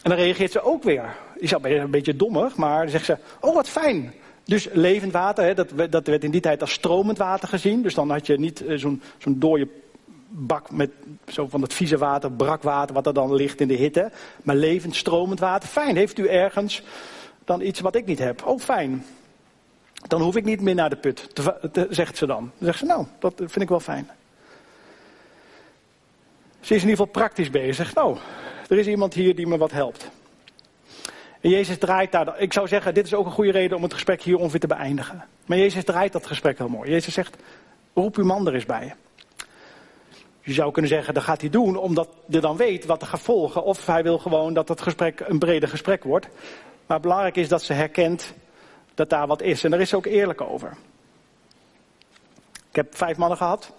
En 0.02 0.10
dan 0.10 0.18
reageert 0.18 0.52
ze 0.52 0.62
ook 0.62 0.82
weer. 0.82 1.16
Is 1.36 1.52
een 1.52 1.90
beetje 1.90 2.16
dommig, 2.16 2.56
maar 2.56 2.80
dan 2.80 2.90
zegt 2.90 3.04
ze, 3.04 3.18
oh 3.40 3.54
wat 3.54 3.68
fijn. 3.68 4.14
Dus 4.44 4.68
levend 4.72 5.12
water, 5.12 5.44
hè, 5.44 5.54
dat, 5.54 5.68
dat 5.90 6.06
werd 6.06 6.24
in 6.24 6.30
die 6.30 6.40
tijd 6.40 6.60
als 6.60 6.72
stromend 6.72 7.18
water 7.18 7.48
gezien. 7.48 7.82
Dus 7.82 7.94
dan 7.94 8.10
had 8.10 8.26
je 8.26 8.38
niet 8.38 8.66
eh, 8.66 8.78
zo'n 8.78 9.02
zo'n 9.18 9.38
dode 9.38 9.68
bak 10.28 10.70
met 10.70 10.90
zo 11.28 11.48
van 11.48 11.62
het 11.62 11.72
vieze 11.72 11.98
water, 11.98 12.32
brak 12.32 12.62
water, 12.62 12.94
wat 12.94 13.06
er 13.06 13.14
dan 13.14 13.34
ligt 13.34 13.60
in 13.60 13.68
de 13.68 13.74
hitte. 13.74 14.10
Maar 14.42 14.56
levend, 14.56 14.96
stromend 14.96 15.40
water. 15.40 15.68
Fijn, 15.68 15.96
heeft 15.96 16.18
u 16.18 16.26
ergens 16.26 16.82
dan 17.44 17.60
iets 17.60 17.80
wat 17.80 17.94
ik 17.94 18.06
niet 18.06 18.18
heb? 18.18 18.46
Oh, 18.46 18.60
fijn. 18.60 19.04
Dan 20.06 20.20
hoef 20.20 20.36
ik 20.36 20.44
niet 20.44 20.60
meer 20.60 20.74
naar 20.74 20.90
de 20.90 20.96
put, 20.96 21.28
zegt 21.90 22.16
ze 22.16 22.26
dan. 22.26 22.50
Dan 22.58 22.66
zegt 22.66 22.78
ze, 22.78 22.84
nou, 22.84 23.06
dat 23.18 23.32
vind 23.36 23.60
ik 23.60 23.68
wel 23.68 23.80
fijn. 23.80 24.10
Ze 26.60 26.74
is 26.74 26.82
in 26.82 26.88
ieder 26.88 27.04
geval 27.06 27.22
praktisch 27.22 27.50
bezig. 27.50 27.94
Nou, 27.94 28.16
er 28.68 28.78
is 28.78 28.86
iemand 28.86 29.14
hier 29.14 29.34
die 29.34 29.46
me 29.46 29.56
wat 29.56 29.70
helpt. 29.70 30.10
En 31.40 31.50
Jezus 31.50 31.78
draait 31.78 32.12
daar. 32.12 32.40
Ik 32.40 32.52
zou 32.52 32.68
zeggen, 32.68 32.94
dit 32.94 33.06
is 33.06 33.14
ook 33.14 33.26
een 33.26 33.32
goede 33.32 33.50
reden 33.50 33.76
om 33.76 33.82
het 33.82 33.92
gesprek 33.92 34.22
hier 34.22 34.36
ongeveer 34.38 34.60
te 34.60 34.66
beëindigen. 34.66 35.24
Maar 35.46 35.58
Jezus 35.58 35.84
draait 35.84 36.12
dat 36.12 36.26
gesprek 36.26 36.58
heel 36.58 36.68
mooi. 36.68 36.90
Jezus 36.90 37.14
zegt: 37.14 37.36
roep 37.94 38.16
uw 38.16 38.24
man 38.24 38.46
er 38.46 38.54
eens 38.54 38.66
bij. 38.66 38.94
Je 40.40 40.52
zou 40.52 40.72
kunnen 40.72 40.90
zeggen, 40.90 41.14
dat 41.14 41.22
gaat 41.22 41.40
hij 41.40 41.50
doen 41.50 41.76
omdat 41.76 42.08
hij 42.30 42.40
dan 42.40 42.56
weet 42.56 42.84
wat 42.84 43.02
er 43.02 43.08
gaat 43.08 43.20
volgen. 43.20 43.64
Of 43.64 43.86
hij 43.86 44.02
wil 44.02 44.18
gewoon 44.18 44.54
dat 44.54 44.68
het 44.68 44.80
gesprek 44.80 45.20
een 45.20 45.38
breder 45.38 45.68
gesprek 45.68 46.04
wordt. 46.04 46.28
Maar 46.86 47.00
belangrijk 47.00 47.36
is 47.36 47.48
dat 47.48 47.62
ze 47.62 47.72
herkent 47.72 48.34
dat 48.94 49.10
daar 49.10 49.26
wat 49.26 49.42
is. 49.42 49.64
En 49.64 49.70
daar 49.70 49.80
is 49.80 49.88
ze 49.88 49.96
ook 49.96 50.06
eerlijk 50.06 50.40
over. 50.40 50.76
Ik 52.68 52.76
heb 52.76 52.96
vijf 52.96 53.16
mannen 53.16 53.38
gehad. 53.38 53.70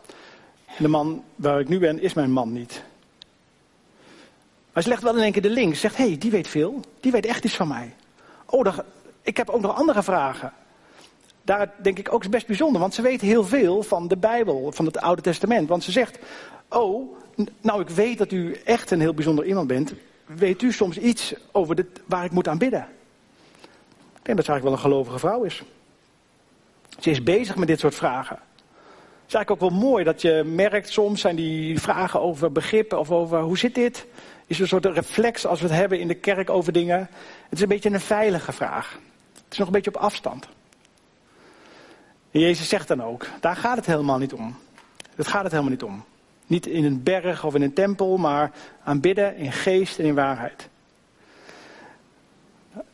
De 0.77 0.87
man 0.87 1.23
waar 1.35 1.59
ik 1.59 1.69
nu 1.69 1.79
ben, 1.79 2.01
is 2.01 2.13
mijn 2.13 2.31
man 2.31 2.53
niet. 2.53 2.83
Maar 4.73 4.83
ze 4.83 4.89
legt 4.89 5.03
wel 5.03 5.15
in 5.15 5.23
één 5.23 5.31
keer 5.31 5.41
de 5.41 5.49
link. 5.49 5.73
Ze 5.73 5.79
zegt, 5.79 5.97
hé, 5.97 6.07
hey, 6.07 6.17
die 6.17 6.31
weet 6.31 6.47
veel. 6.47 6.79
Die 6.99 7.11
weet 7.11 7.25
echt 7.25 7.43
iets 7.43 7.55
van 7.55 7.67
mij. 7.67 7.93
Oh, 8.45 8.77
ik 9.21 9.37
heb 9.37 9.49
ook 9.49 9.61
nog 9.61 9.75
andere 9.75 10.03
vragen. 10.03 10.53
Daar 11.41 11.73
denk 11.77 11.99
ik 11.99 12.13
ook 12.13 12.29
best 12.29 12.47
bijzonder, 12.47 12.81
want 12.81 12.93
ze 12.93 13.01
weet 13.01 13.21
heel 13.21 13.43
veel 13.43 13.83
van 13.83 14.07
de 14.07 14.17
Bijbel, 14.17 14.71
van 14.71 14.85
het 14.85 14.97
Oude 14.97 15.21
Testament. 15.21 15.69
Want 15.69 15.83
ze 15.83 15.91
zegt, 15.91 16.19
oh, 16.69 17.17
nou 17.61 17.81
ik 17.81 17.89
weet 17.89 18.17
dat 18.17 18.31
u 18.31 18.53
echt 18.63 18.91
een 18.91 18.99
heel 18.99 19.13
bijzonder 19.13 19.45
iemand 19.45 19.67
bent. 19.67 19.93
Weet 20.25 20.61
u 20.61 20.71
soms 20.71 20.97
iets 20.97 21.33
over 21.51 21.75
dit, 21.75 21.87
waar 22.05 22.25
ik 22.25 22.31
moet 22.31 22.47
aan 22.47 22.57
bidden? 22.57 22.87
Denk 24.25 24.37
dat 24.37 24.45
ze 24.45 24.51
eigenlijk 24.51 24.63
wel 24.63 24.73
een 24.73 24.91
gelovige 24.91 25.19
vrouw 25.19 25.43
is. 25.43 25.63
Ze 26.99 27.09
is 27.09 27.23
bezig 27.23 27.55
met 27.55 27.67
dit 27.67 27.79
soort 27.79 27.95
vragen. 27.95 28.35
Het 28.35 29.27
is 29.27 29.33
eigenlijk 29.33 29.51
ook 29.51 29.69
wel 29.69 29.79
mooi 29.79 30.03
dat 30.03 30.21
je 30.21 30.43
merkt, 30.45 30.89
soms 30.89 31.21
zijn 31.21 31.35
die 31.35 31.79
vragen 31.79 32.21
over 32.21 32.51
begrippen 32.51 32.99
of 32.99 33.11
over 33.11 33.39
hoe 33.39 33.57
zit 33.57 33.75
dit? 33.75 34.05
Is 34.47 34.59
een 34.59 34.67
soort 34.67 34.85
reflex 34.85 35.45
als 35.45 35.61
we 35.61 35.67
het 35.67 35.75
hebben 35.75 35.99
in 35.99 36.07
de 36.07 36.13
kerk 36.15 36.49
over 36.49 36.73
dingen. 36.73 36.99
Het 37.43 37.51
is 37.51 37.61
een 37.61 37.67
beetje 37.67 37.89
een 37.89 37.99
veilige 37.99 38.51
vraag. 38.51 38.99
Het 39.33 39.51
is 39.53 39.57
nog 39.57 39.67
een 39.67 39.73
beetje 39.73 39.95
op 39.95 40.01
afstand. 40.01 40.47
En 42.31 42.39
Jezus 42.39 42.69
zegt 42.69 42.87
dan 42.87 43.03
ook, 43.03 43.27
daar 43.39 43.55
gaat 43.55 43.77
het 43.77 43.85
helemaal 43.85 44.17
niet 44.17 44.33
om. 44.33 44.55
Dat 45.15 45.27
gaat 45.27 45.43
het 45.43 45.51
helemaal 45.51 45.71
niet 45.71 45.83
om. 45.83 46.03
Niet 46.47 46.65
in 46.65 46.85
een 46.85 47.03
berg 47.03 47.43
of 47.43 47.55
in 47.55 47.61
een 47.61 47.73
tempel, 47.73 48.17
maar 48.17 48.51
aanbidden 48.83 49.35
in 49.35 49.51
geest 49.51 49.99
en 49.99 50.05
in 50.05 50.15
waarheid. 50.15 50.69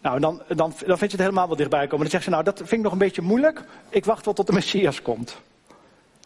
Nou, 0.01 0.19
dan, 0.19 0.41
dan, 0.47 0.73
dan 0.85 0.97
vind 0.97 1.11
je 1.11 1.17
het 1.17 1.25
helemaal 1.25 1.47
wel 1.47 1.55
dichtbij 1.55 1.87
komen. 1.87 1.99
Dan 1.99 2.09
zegt 2.09 2.23
ze, 2.23 2.29
nou, 2.29 2.43
dat 2.43 2.57
vind 2.57 2.71
ik 2.71 2.81
nog 2.81 2.91
een 2.91 2.97
beetje 2.97 3.21
moeilijk. 3.21 3.63
Ik 3.89 4.05
wacht 4.05 4.25
wel 4.25 4.33
tot 4.33 4.47
de 4.47 4.53
Messias 4.53 5.01
komt. 5.01 5.41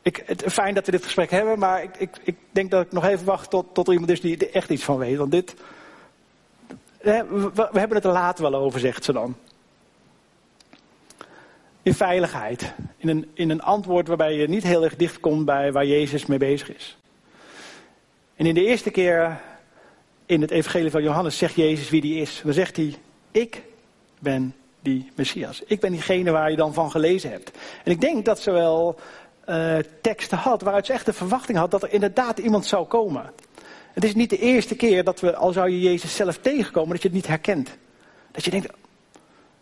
Ik, 0.02 0.24
het, 0.26 0.44
fijn 0.48 0.74
dat 0.74 0.86
we 0.86 0.92
dit 0.92 1.04
gesprek 1.04 1.32
hebben, 1.32 1.60
maar 1.60 1.84
ik, 1.84 1.98
ik, 1.98 2.18
ik 2.24 2.36
denk 2.52 2.72
dat 2.72 2.86
ik 2.86 2.92
nog 2.92 3.06
even 3.06 3.26
wacht 3.26 3.50
tot, 3.50 3.66
tot 3.74 3.88
er 3.88 3.94
iemand 3.94 4.12
is 4.12 4.22
die 4.22 4.38
er 4.38 4.54
echt 4.54 4.70
iets 4.70 4.84
van 4.84 4.98
weet. 4.98 5.18
Want 5.18 5.32
dit, 5.32 5.56
we, 6.98 7.52
we 7.54 7.80
hebben 7.80 7.98
het 7.98 8.06
er 8.06 8.12
later 8.12 8.44
wel 8.44 8.56
over, 8.56 8.80
zegt 8.80 9.04
ze 9.04 9.14
dan. 9.14 9.36
In 11.82 11.94
veiligheid. 11.94 12.74
In 12.98 13.10
een, 13.10 13.30
in 13.34 13.50
een 13.50 13.62
antwoord 13.62 14.08
waarbij 14.08 14.34
je 14.34 14.48
niet 14.48 14.64
heel 14.64 14.84
erg 14.84 14.96
dicht 14.96 15.20
komt 15.20 15.46
bij 15.46 15.72
waar 15.72 15.86
Jezus 15.86 16.26
mee 16.26 16.38
bezig 16.38 16.76
is. 16.76 16.98
En 18.36 18.46
in 18.46 18.54
de 18.54 18.66
eerste 18.66 18.90
keer 18.90 19.42
in 20.26 20.42
het 20.42 20.52
evangelie 20.52 20.92
van 20.92 21.04
Johannes 21.04 21.38
zegt 21.38 21.56
Jezus 21.56 21.90
wie 21.90 22.02
die 22.02 22.22
is. 22.22 22.42
Dan 22.44 22.54
zegt 22.54 22.76
hij, 22.76 22.96
ik 23.36 23.62
ben 24.19 24.56
die 24.82 25.12
Messias. 25.15 25.63
Ik 25.65 25.80
ben 25.80 25.91
diegene 25.91 26.32
waar 26.32 26.50
je 26.50 26.56
dan 26.56 26.74
van 26.74 26.91
gelezen 26.91 27.32
hebt. 27.32 27.52
En 27.84 27.91
ik 27.91 28.02
denk 28.02 28.26
dat 28.26 28.39
ze 28.39 28.52
wel 28.52 29.00
uh, 29.50 29.78
teksten 30.02 30.38
had 30.38 30.62
waaruit 30.62 30.86
ze 30.86 30.93
echt 30.93 31.06
de 31.06 31.13
verwachting 31.13 31.58
had 31.58 31.71
dat 31.71 31.84
er 31.84 31.93
inderdaad 31.93 32.38
iemand 32.38 32.65
zou 32.65 32.86
komen. 32.86 33.32
Het 33.93 34.04
is 34.04 34.15
niet 34.15 34.30
de 34.30 34.38
eerste 34.38 34.76
keer 34.76 35.04
dat 35.04 35.19
we, 35.19 35.36
al 35.36 35.52
zou 35.52 35.69
je 35.69 35.80
Jezus 35.80 36.15
zelf 36.15 36.38
tegenkomen, 36.38 36.89
dat 36.89 37.02
je 37.02 37.08
het 37.08 37.17
niet 37.17 37.28
herkent. 37.28 37.78
Dat 38.32 38.45
je 38.45 38.52
denkt, 38.52 38.74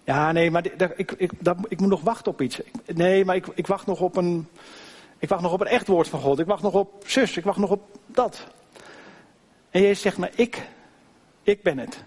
ja 0.04 0.32
nee, 0.32 0.52
maar 0.52 0.66
ik, 0.96 1.12
ik, 1.18 1.32
ik 1.68 1.80
moet 1.80 1.90
nog 1.90 2.02
wachten 2.02 2.32
op 2.32 2.42
iets. 2.42 2.60
Nee, 2.86 3.26
maar 3.26 3.36
ik, 3.36 3.48
ik, 3.56 3.68
wacht 3.68 3.86
nog 3.86 4.02
op 4.02 4.16
een, 4.16 4.48
ik 5.20 5.30
wacht 5.30 5.42
nog 5.42 5.54
op 5.54 5.62
een 5.62 5.68
echt 5.68 5.88
woord 5.88 6.08
van 6.08 6.20
God. 6.20 6.40
Ik 6.40 6.46
wacht 6.46 6.64
nog 6.64 6.74
op 6.74 7.04
zus, 7.06 7.38
ik 7.38 7.44
wacht 7.44 7.60
nog 7.60 7.70
op 7.70 7.82
dat. 8.06 8.48
En 9.70 9.82
Jezus 9.82 10.02
zegt, 10.02 10.18
maar 10.18 10.32
ik, 10.36 10.62
ik 11.44 11.62
ben 11.62 11.78
het. 11.78 12.04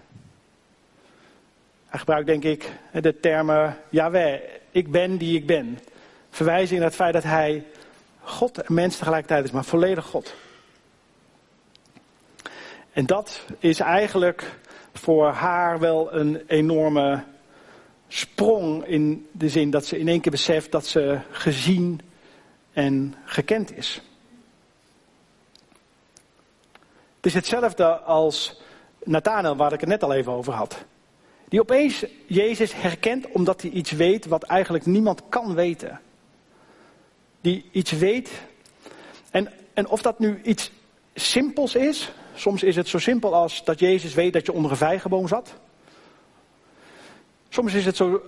Hij 1.87 1.99
gebruikt 1.99 2.27
denk 2.27 2.43
ik 2.43 2.71
de 3.01 3.19
termen 3.19 3.77
Yahweh, 3.89 4.39
ik 4.71 4.91
ben 4.91 5.17
die 5.17 5.37
ik 5.37 5.45
ben 5.45 5.79
verwijzing 6.29 6.79
naar 6.79 6.87
het 6.87 6.97
feit 6.97 7.13
dat 7.13 7.23
hij 7.23 7.65
God 8.21 8.61
en 8.61 8.73
mens 8.73 8.97
tegelijkertijd 8.97 9.43
is, 9.43 9.51
maar 9.51 9.65
volledig 9.65 10.05
God. 10.05 10.35
En 12.91 13.05
dat 13.05 13.45
is 13.59 13.79
eigenlijk 13.79 14.59
voor 14.93 15.27
haar 15.27 15.79
wel 15.79 16.13
een 16.13 16.43
enorme 16.47 17.23
sprong 18.07 18.85
in 18.85 19.27
de 19.31 19.49
zin 19.49 19.69
dat 19.69 19.85
ze 19.85 19.99
in 19.99 20.07
één 20.07 20.21
keer 20.21 20.31
beseft 20.31 20.71
dat 20.71 20.85
ze 20.85 21.19
gezien 21.31 22.01
en 22.73 23.15
gekend 23.25 23.77
is. 23.77 24.01
Het 27.15 27.25
is 27.25 27.33
hetzelfde 27.33 27.85
als 27.99 28.61
Nathanael, 29.03 29.55
waar 29.55 29.73
ik 29.73 29.79
het 29.79 29.89
net 29.89 30.03
al 30.03 30.13
even 30.13 30.31
over 30.31 30.53
had. 30.53 30.85
Die 31.49 31.59
opeens 31.59 32.05
Jezus 32.25 32.73
herkent 32.73 33.31
omdat 33.31 33.61
hij 33.61 33.71
iets 33.71 33.91
weet 33.91 34.25
wat 34.25 34.43
eigenlijk 34.43 34.85
niemand 34.85 35.21
kan 35.29 35.53
weten 35.55 35.99
die 37.47 37.65
iets 37.71 37.91
weet. 37.91 38.31
En, 39.31 39.51
en 39.73 39.87
of 39.87 40.01
dat 40.01 40.19
nu 40.19 40.41
iets 40.43 40.71
simpels 41.13 41.75
is, 41.75 42.11
soms 42.35 42.63
is 42.63 42.75
het 42.75 42.87
zo 42.87 42.99
simpel 42.99 43.35
als 43.35 43.63
dat 43.63 43.79
Jezus 43.79 44.13
weet 44.13 44.33
dat 44.33 44.45
je 44.45 44.53
onder 44.53 44.71
een 44.71 44.77
vijgenboom 44.77 45.27
zat. 45.27 45.53
Soms 47.49 47.73
is 47.73 47.85
het 47.85 47.95
zo 47.95 48.21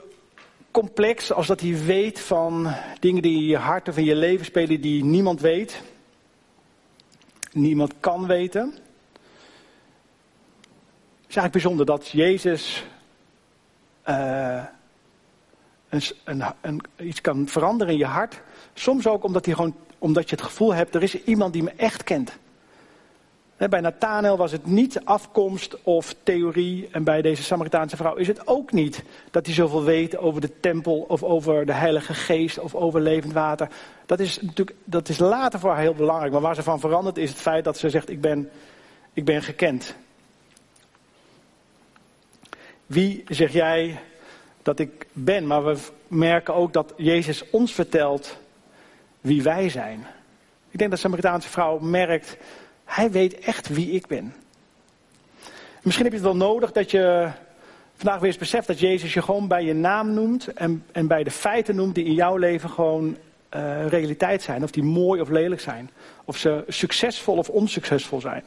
complex 0.72 1.32
als 1.32 1.48
dat 1.48 1.62
hij 1.62 1.84
weet 1.86 2.20
van 2.20 2.74
dingen 3.00 3.22
die 3.22 3.36
in 3.36 3.46
je 3.46 3.58
hart 3.58 3.88
of 3.88 3.98
in 3.98 4.04
je 4.04 4.16
leven 4.16 4.46
spelen 4.46 4.82
die 4.82 5.04
niemand 5.04 5.42
weet. 5.42 5.82
Niemand 7.52 7.94
kan 8.00 8.28
weten. 8.28 8.66
Het 11.22 11.30
is 11.30 11.36
eigenlijk 11.36 11.52
bijzonder 11.52 11.86
dat 11.86 12.10
Jezus 12.10 12.86
een, 15.90 16.02
een, 16.24 16.44
een, 16.62 16.82
iets 16.98 17.22
kan 17.22 17.48
veranderen 17.48 17.94
in 17.94 18.00
je 18.00 18.06
hart. 18.06 18.42
Soms 18.74 19.08
ook 19.08 19.24
omdat, 19.24 19.46
hij 19.46 19.54
gewoon, 19.56 19.76
omdat 19.98 20.30
je 20.30 20.36
het 20.36 20.46
gevoel 20.46 20.74
hebt, 20.74 20.96
er 20.96 21.04
is 21.04 21.24
iemand 21.24 21.54
die 21.54 21.64
me 21.64 21.72
echt 21.72 22.04
kent. 22.04 22.38
Bij 23.68 23.82
Nathanael 23.82 24.38
was 24.38 24.52
het 24.52 24.66
niet 24.66 25.06
afkomst 25.06 25.84
of 25.84 26.16
theorie. 26.24 26.88
En 26.92 27.04
bij 27.04 27.22
deze 27.22 27.44
Samaritaanse 27.44 27.98
vrouw 27.98 28.16
is 28.16 28.28
het 28.28 28.48
ook 28.48 28.72
niet 28.72 29.04
dat 29.32 29.46
hij 29.46 29.56
zoveel 29.56 29.84
weet 29.84 30.18
over 30.18 30.42
de 30.42 30.60
tempel 30.60 31.06
of 31.08 31.24
over 31.24 31.66
de 31.66 31.74
Heilige 31.74 32.14
Geest 32.14 32.60
of 32.60 32.76
over 32.76 33.02
levend 33.02 33.34
water. 33.34 33.68
Dat 34.06 34.20
is 34.20 34.42
natuurlijk 34.42 34.78
dat 34.84 35.10
is 35.10 35.20
later 35.20 35.60
voor 35.60 35.70
haar 35.70 35.80
heel 35.80 35.94
belangrijk. 35.94 36.32
Maar 36.32 36.42
waar 36.42 36.56
ze 36.56 36.64
van 36.64 36.80
verandert 36.80 37.18
is 37.18 37.30
het 37.30 37.40
feit 37.40 37.64
dat 37.64 37.78
ze 37.78 37.90
zegt: 37.90 38.10
Ik 38.10 38.22
ben, 38.22 38.50
ik 39.14 39.26
ben 39.26 39.42
gekend. 39.42 39.96
Wie 42.90 43.24
zeg 43.28 43.54
jij 43.54 44.00
dat 44.62 44.80
ik 44.80 45.08
ben? 45.14 45.48
Maar 45.48 45.66
we 45.66 45.78
merken 46.08 46.54
ook 46.54 46.74
dat 46.74 46.94
Jezus 46.98 47.50
ons 47.50 47.74
vertelt 47.74 48.38
wie 49.22 49.44
wij 49.44 49.70
zijn. 49.70 50.00
Ik 50.70 50.78
denk 50.78 50.90
dat 50.90 51.00
de 51.00 51.06
Samaritaanse 51.06 51.50
vrouw 51.50 51.80
merkt, 51.80 52.38
hij 52.86 53.12
weet 53.12 53.40
echt 53.40 53.68
wie 53.68 53.92
ik 53.92 54.08
ben. 54.08 54.34
Misschien 55.82 56.06
heb 56.06 56.14
je 56.14 56.20
het 56.20 56.28
wel 56.28 56.48
nodig 56.48 56.72
dat 56.72 56.92
je 56.92 57.30
vandaag 57.96 58.20
weer 58.20 58.30
eens 58.30 58.38
beseft 58.38 58.68
dat 58.68 58.80
Jezus 58.80 59.14
je 59.14 59.22
gewoon 59.22 59.48
bij 59.48 59.64
je 59.64 59.74
naam 59.74 60.14
noemt 60.14 60.48
en, 60.54 60.86
en 60.92 61.08
bij 61.08 61.24
de 61.24 61.32
feiten 61.32 61.76
noemt 61.76 61.96
die 61.96 62.06
in 62.06 62.14
jouw 62.14 62.38
leven 62.38 62.70
gewoon 62.70 63.18
uh, 63.56 63.88
realiteit 63.88 64.42
zijn. 64.42 64.64
Of 64.64 64.72
die 64.72 64.84
mooi 64.84 65.22
of 65.22 65.30
lelijk 65.30 65.62
zijn. 65.62 65.90
Of 66.26 66.38
ze 66.38 66.64
succesvol 66.68 67.38
of 67.38 67.50
onsuccesvol 67.50 68.22
zijn. 68.22 68.44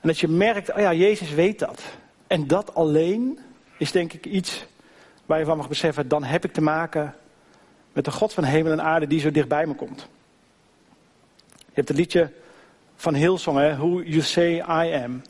En 0.00 0.08
dat 0.08 0.18
je 0.18 0.28
merkt, 0.28 0.72
oh 0.72 0.78
ja, 0.78 0.92
Jezus 0.92 1.30
weet 1.30 1.58
dat. 1.58 1.82
En 2.26 2.46
dat 2.46 2.74
alleen 2.74 3.38
is 3.78 3.92
denk 3.92 4.12
ik 4.12 4.26
iets 4.26 4.66
waar 5.26 5.38
je 5.38 5.44
van 5.44 5.56
mag 5.56 5.68
beseffen, 5.68 6.08
dan 6.08 6.24
heb 6.24 6.44
ik 6.44 6.52
te 6.52 6.60
maken 6.60 7.14
met 7.92 8.04
de 8.04 8.10
God 8.10 8.32
van 8.32 8.44
hemel 8.44 8.72
en 8.72 8.82
aarde 8.82 9.06
die 9.06 9.20
zo 9.20 9.30
dichtbij 9.30 9.66
me 9.66 9.74
komt. 9.74 10.08
Je 11.56 11.80
hebt 11.80 11.88
het 11.88 11.96
liedje 11.96 12.32
van 12.96 13.14
Hillsong, 13.14 13.58
hè? 13.58 13.76
Who 13.76 14.02
You 14.02 14.20
Say 14.20 14.54
I 14.56 15.02
Am. 15.04 15.22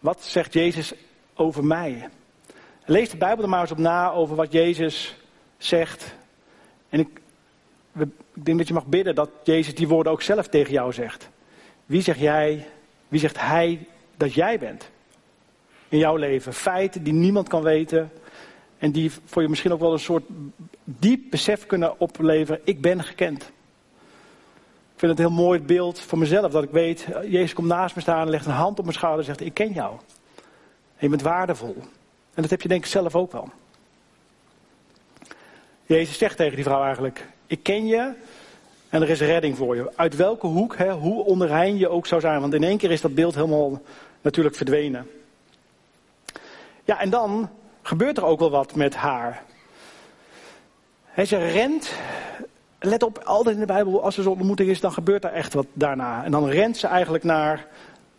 Wat 0.00 0.22
zegt 0.22 0.52
Jezus 0.52 0.92
over 1.34 1.64
mij? 1.64 2.08
Lees 2.84 3.10
de 3.10 3.16
Bijbel 3.16 3.44
er 3.44 3.50
maar 3.50 3.60
eens 3.60 3.70
op 3.70 3.78
na 3.78 4.10
over 4.10 4.36
wat 4.36 4.52
Jezus 4.52 5.16
zegt. 5.58 6.14
En 6.88 7.00
ik, 7.00 7.20
ik 8.34 8.44
denk 8.44 8.58
dat 8.58 8.68
je 8.68 8.74
mag 8.74 8.86
bidden 8.86 9.14
dat 9.14 9.30
Jezus 9.44 9.74
die 9.74 9.88
woorden 9.88 10.12
ook 10.12 10.22
zelf 10.22 10.48
tegen 10.48 10.72
jou 10.72 10.92
zegt. 10.92 11.28
Wie 11.86 12.02
zeg 12.02 12.18
jij, 12.18 12.66
wie 13.08 13.20
zegt 13.20 13.40
hij 13.40 13.86
dat 14.16 14.34
jij 14.34 14.58
bent? 14.58 14.90
In 15.88 15.98
jouw 15.98 16.16
leven. 16.16 16.52
Feiten 16.52 17.02
die 17.02 17.12
niemand 17.12 17.48
kan 17.48 17.62
weten. 17.62 18.10
En 18.78 18.90
die 18.90 19.10
voor 19.24 19.42
je 19.42 19.48
misschien 19.48 19.72
ook 19.72 19.80
wel 19.80 19.92
een 19.92 19.98
soort 19.98 20.24
diep 20.84 21.30
besef 21.30 21.66
kunnen 21.66 22.00
opleveren. 22.00 22.60
Ik 22.64 22.80
ben 22.80 23.04
gekend. 23.04 23.42
Ik 24.94 25.00
vind 25.00 25.10
het 25.10 25.20
een 25.20 25.26
heel 25.26 25.44
mooi 25.44 25.60
beeld 25.60 26.00
voor 26.00 26.18
mezelf. 26.18 26.52
Dat 26.52 26.62
ik 26.62 26.70
weet, 26.70 27.06
Jezus 27.28 27.52
komt 27.52 27.68
naast 27.68 27.94
me 27.94 28.00
staan, 28.00 28.30
legt 28.30 28.46
een 28.46 28.52
hand 28.52 28.78
op 28.78 28.84
mijn 28.84 28.96
schouder 28.96 29.20
en 29.20 29.26
zegt, 29.26 29.40
ik 29.40 29.54
ken 29.54 29.72
jou. 29.72 29.96
En 30.96 31.00
je 31.00 31.08
bent 31.08 31.22
waardevol. 31.22 31.76
En 32.34 32.42
dat 32.42 32.50
heb 32.50 32.62
je 32.62 32.68
denk 32.68 32.84
ik 32.84 32.90
zelf 32.90 33.14
ook 33.14 33.32
wel. 33.32 33.48
Jezus 35.86 36.18
zegt 36.18 36.36
tegen 36.36 36.54
die 36.54 36.64
vrouw 36.64 36.82
eigenlijk, 36.82 37.26
ik 37.46 37.62
ken 37.62 37.86
je 37.86 38.12
en 38.88 39.02
er 39.02 39.10
is 39.10 39.20
redding 39.20 39.56
voor 39.56 39.76
je. 39.76 39.96
Uit 39.96 40.16
welke 40.16 40.46
hoek, 40.46 40.76
hè, 40.76 40.92
hoe 40.92 41.24
onrein 41.24 41.76
je 41.76 41.88
ook 41.88 42.06
zou 42.06 42.20
zijn. 42.20 42.40
Want 42.40 42.54
in 42.54 42.62
één 42.62 42.78
keer 42.78 42.90
is 42.90 43.00
dat 43.00 43.14
beeld 43.14 43.34
helemaal 43.34 43.82
natuurlijk 44.20 44.56
verdwenen. 44.56 45.06
Ja, 46.84 47.00
en 47.00 47.10
dan 47.10 47.50
gebeurt 47.82 48.16
er 48.16 48.24
ook 48.24 48.38
wel 48.38 48.50
wat 48.50 48.74
met 48.74 48.94
haar. 48.94 49.42
He, 51.04 51.24
ze 51.24 51.36
rent. 51.36 51.94
Let 52.78 53.02
op, 53.02 53.18
altijd 53.18 53.54
in 53.54 53.60
de 53.60 53.66
Bijbel, 53.66 54.02
als 54.02 54.16
er 54.16 54.22
zo'n 54.22 54.32
ontmoeting 54.32 54.70
is, 54.70 54.80
dan 54.80 54.92
gebeurt 54.92 55.24
er 55.24 55.32
echt 55.32 55.54
wat 55.54 55.66
daarna. 55.72 56.24
En 56.24 56.30
dan 56.30 56.48
rent 56.48 56.76
ze 56.76 56.86
eigenlijk 56.86 57.24
naar, 57.24 57.66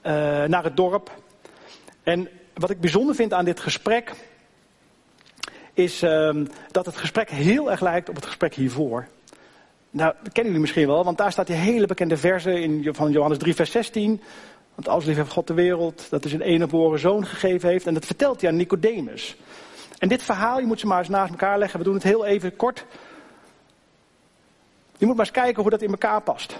uh, 0.04 0.12
naar 0.44 0.64
het 0.64 0.78
dorp. 0.78 1.12
En 2.04 2.30
wat 2.54 2.70
ik 2.70 2.80
bijzonder 2.80 3.16
vind 3.16 3.34
aan 3.34 3.46
dit 3.46 3.60
gesprek, 3.60 4.14
is 5.74 6.04
uh, 6.04 6.46
dat 6.72 6.86
het 6.86 6.98
gesprek 6.98 7.30
heel 7.30 7.72
erg 7.72 7.82
lijkt 7.82 8.10
op 8.10 8.16
het 8.16 8.26
gesprek 8.26 8.54
hiervoor. 8.54 9.08
Nou, 9.90 10.14
dat 10.24 10.34
kennen 10.34 10.54
jullie 10.54 10.60
misschien 10.60 10.88
wel, 10.88 11.04
want 11.04 11.18
daar 11.18 11.32
staat 11.32 11.48
die 11.48 11.56
hele 11.56 11.86
bekende 11.86 12.18
verse 12.18 12.62
in, 12.62 12.90
van 12.94 13.12
Johannes 13.12 13.38
3, 13.38 13.56
vers 13.56 13.72
16. 13.72 14.22
Want 14.76 14.88
als 14.88 15.06
lief 15.06 15.16
heeft 15.16 15.32
God 15.32 15.48
de 15.48 15.54
wereld, 15.54 16.10
dat 16.10 16.26
is 16.26 16.34
een 16.34 16.42
enige 16.42 16.98
zoon 16.98 17.26
gegeven 17.26 17.70
heeft. 17.70 17.88
En 17.88 17.94
dat 17.94 18.06
vertelt 18.06 18.42
hij 18.42 18.50
aan 18.50 18.56
Nicodemus. 18.56 19.36
En 20.00 20.08
dit 20.08 20.24
verhaal, 20.24 20.60
je 20.60 20.66
moet 20.66 20.80
ze 20.80 20.88
maar 20.88 21.00
eens 21.00 21.10
naast 21.10 21.32
elkaar 21.32 21.60
leggen. 21.60 21.80
We 21.80 21.86
doen 21.86 21.94
het 21.94 22.04
heel 22.04 22.26
even 22.26 22.56
kort. 22.56 22.86
Je 24.98 25.06
moet 25.06 25.16
maar 25.16 25.26
eens 25.26 25.36
kijken 25.36 25.62
hoe 25.62 25.72
dat 25.72 25.82
in 25.82 25.90
elkaar 25.90 26.22
past. 26.22 26.60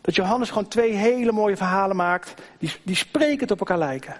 Dat 0.00 0.14
Johannes 0.14 0.48
gewoon 0.48 0.68
twee 0.68 0.92
hele 0.92 1.32
mooie 1.32 1.56
verhalen 1.56 1.96
maakt. 1.96 2.34
Die, 2.58 2.72
die 2.82 2.96
sprekend 2.96 3.50
op 3.50 3.58
elkaar 3.58 3.78
lijken. 3.78 4.16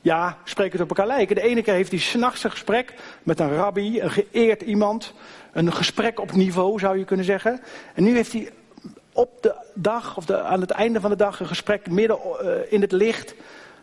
Ja, 0.00 0.38
sprekend 0.44 0.82
op 0.82 0.88
elkaar 0.88 1.06
lijken. 1.06 1.34
De 1.34 1.42
ene 1.42 1.62
keer 1.62 1.74
heeft 1.74 1.90
hij 1.90 2.00
s'nachts 2.00 2.44
een 2.44 2.50
gesprek 2.50 2.94
met 3.22 3.40
een 3.40 3.54
rabbi, 3.54 4.00
een 4.00 4.10
geëerd 4.10 4.62
iemand. 4.62 5.14
Een 5.52 5.72
gesprek 5.72 6.20
op 6.20 6.32
niveau 6.32 6.78
zou 6.78 6.98
je 6.98 7.04
kunnen 7.04 7.26
zeggen. 7.26 7.60
En 7.94 8.04
nu 8.04 8.14
heeft 8.14 8.32
hij 8.32 8.52
op 9.16 9.42
de 9.42 9.54
dag, 9.74 10.16
of 10.16 10.24
de, 10.24 10.40
aan 10.40 10.60
het 10.60 10.70
einde 10.70 11.00
van 11.00 11.10
de 11.10 11.16
dag, 11.16 11.40
een 11.40 11.46
gesprek 11.46 11.90
midden 11.90 12.18
uh, 12.42 12.72
in 12.72 12.80
het 12.80 12.92
licht. 12.92 13.34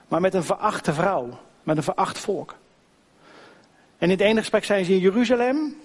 Maar 0.07 0.21
met 0.21 0.33
een 0.33 0.43
verachte 0.43 0.93
vrouw. 0.93 1.29
Met 1.63 1.77
een 1.77 1.83
veracht 1.83 2.19
volk. 2.19 2.55
En 3.97 4.09
in 4.09 4.17
het 4.17 4.21
ene 4.21 4.39
gesprek 4.39 4.65
zijn 4.65 4.85
ze 4.85 4.91
in 4.91 4.99
Jeruzalem. 4.99 5.75